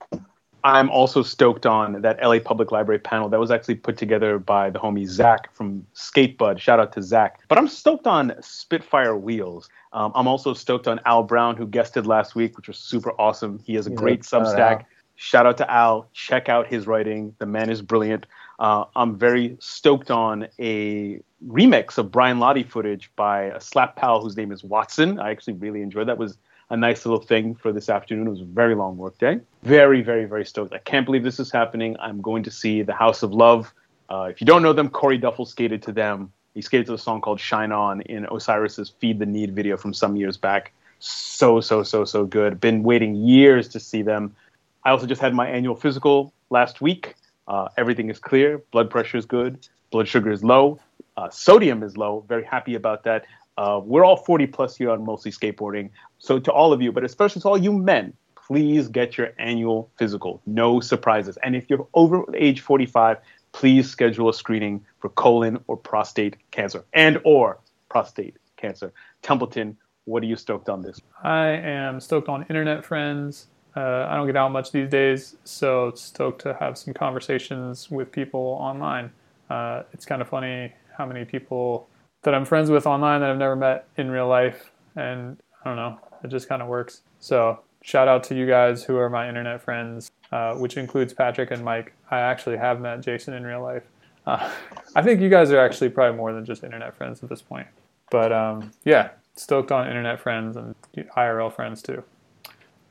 [0.64, 4.70] I'm also stoked on that LA Public Library panel that was actually put together by
[4.70, 6.58] the homie Zach from Skatebud.
[6.58, 7.40] Shout out to Zach.
[7.48, 9.68] But I'm stoked on Spitfire Wheels.
[9.92, 13.58] Um, I'm also stoked on Al Brown, who guested last week, which was super awesome.
[13.64, 14.84] He has a great Substack.
[15.16, 16.08] Shout out to Al.
[16.12, 17.34] Check out his writing.
[17.38, 18.26] The man is brilliant.
[18.58, 24.20] Uh, I'm very stoked on a remix of Brian Lotti footage by a slap pal
[24.22, 25.18] whose name is Watson.
[25.18, 26.18] I actually really enjoyed that.
[26.18, 26.38] Was
[26.72, 28.26] a nice little thing for this afternoon.
[28.26, 29.40] It was a very long work day.
[29.62, 30.72] Very, very, very stoked.
[30.72, 31.98] I can't believe this is happening.
[32.00, 33.74] I'm going to see the House of Love.
[34.08, 36.32] Uh, if you don't know them, Corey Duffel skated to them.
[36.54, 39.92] He skated to a song called Shine On in Osiris's Feed the Need video from
[39.92, 40.72] some years back.
[40.98, 42.58] So, so, so, so good.
[42.58, 44.34] Been waiting years to see them.
[44.82, 47.16] I also just had my annual physical last week.
[47.46, 48.62] Uh, everything is clear.
[48.70, 49.68] Blood pressure is good.
[49.90, 50.80] Blood sugar is low.
[51.18, 52.24] Uh, sodium is low.
[52.26, 53.26] Very happy about that.
[53.56, 55.90] Uh, we're all 40 plus here on Mostly Skateboarding.
[56.18, 59.90] So to all of you, but especially to all you men, please get your annual
[59.98, 60.40] physical.
[60.46, 61.38] No surprises.
[61.42, 63.18] And if you're over age 45,
[63.52, 68.92] please schedule a screening for colon or prostate cancer and or prostate cancer.
[69.20, 71.00] Templeton, what are you stoked on this?
[71.22, 73.46] I am stoked on internet friends.
[73.76, 78.12] Uh, I don't get out much these days, so stoked to have some conversations with
[78.12, 79.10] people online.
[79.48, 81.88] Uh, it's kind of funny how many people
[82.22, 84.70] that I'm friends with online that I've never met in real life.
[84.96, 87.02] And I don't know, it just kind of works.
[87.20, 91.50] So shout out to you guys who are my internet friends, uh, which includes Patrick
[91.50, 91.94] and Mike.
[92.10, 93.84] I actually have met Jason in real life.
[94.26, 94.50] Uh,
[94.94, 97.66] I think you guys are actually probably more than just internet friends at this point.
[98.10, 100.74] But um, yeah, stoked on internet friends and
[101.16, 102.04] IRL friends too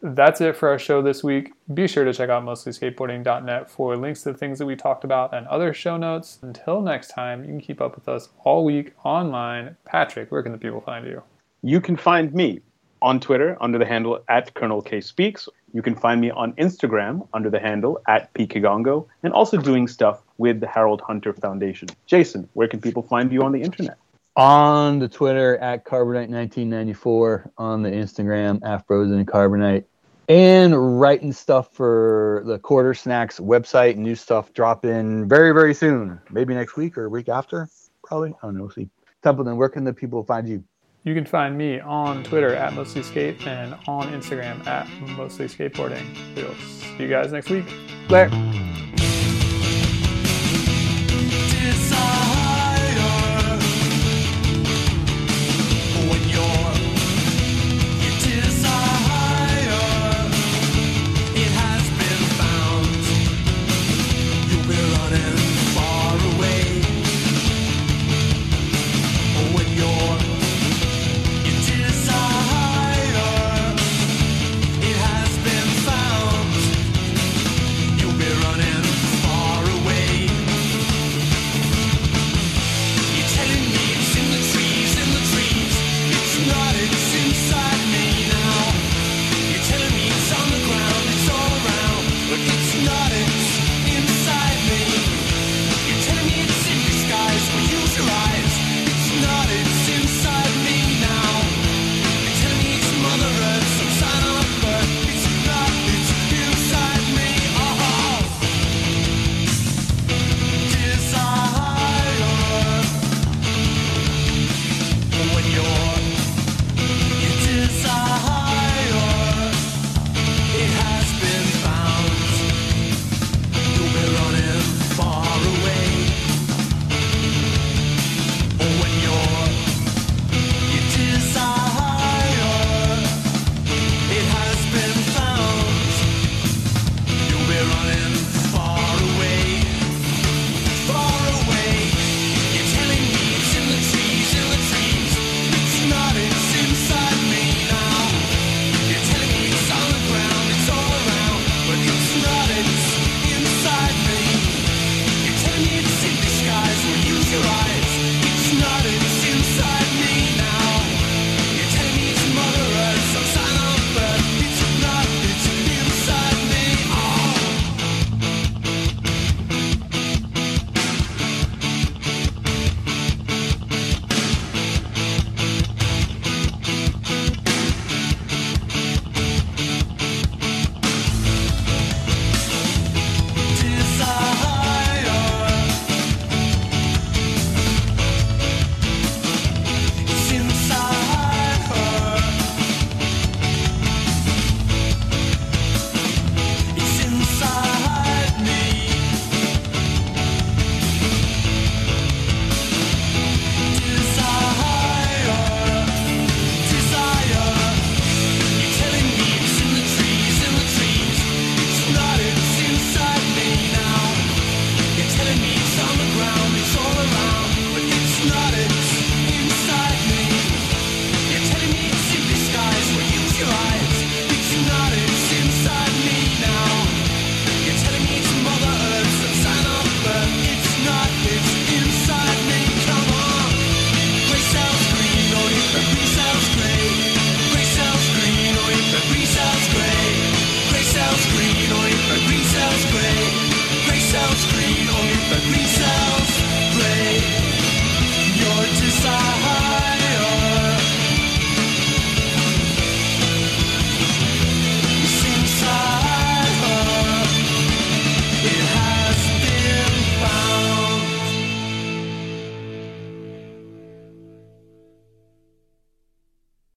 [0.01, 1.51] that's it for our show this week.
[1.73, 5.33] Be sure to check out mostlyskateboarding.net for links to the things that we talked about
[5.33, 6.39] and other show notes.
[6.41, 9.77] Until next time, you can keep up with us all week online.
[9.85, 11.21] Patrick, where can the people find you?
[11.61, 12.61] You can find me
[13.01, 15.47] on Twitter under the handle at Colonel K Speaks.
[15.73, 20.21] You can find me on Instagram under the handle at PKigongo and also doing stuff
[20.37, 21.87] with the Harold Hunter Foundation.
[22.07, 23.97] Jason, where can people find you on the internet?
[24.35, 29.83] On the Twitter at Carbonite1994, on the Instagram at Frozen Carbonite
[30.29, 33.97] and writing stuff for the Quarter Snacks website.
[33.97, 36.19] New stuff dropping very, very soon.
[36.29, 37.67] Maybe next week or a week after.
[38.03, 38.33] Probably.
[38.41, 38.69] I don't know.
[38.69, 38.89] See.
[39.21, 40.63] Templeton, where can the people find you?
[41.03, 46.05] You can find me on Twitter at Mostly Skate and on Instagram at Mostly Skateboarding.
[46.35, 47.65] We'll see you guys next week.
[48.09, 48.29] Later.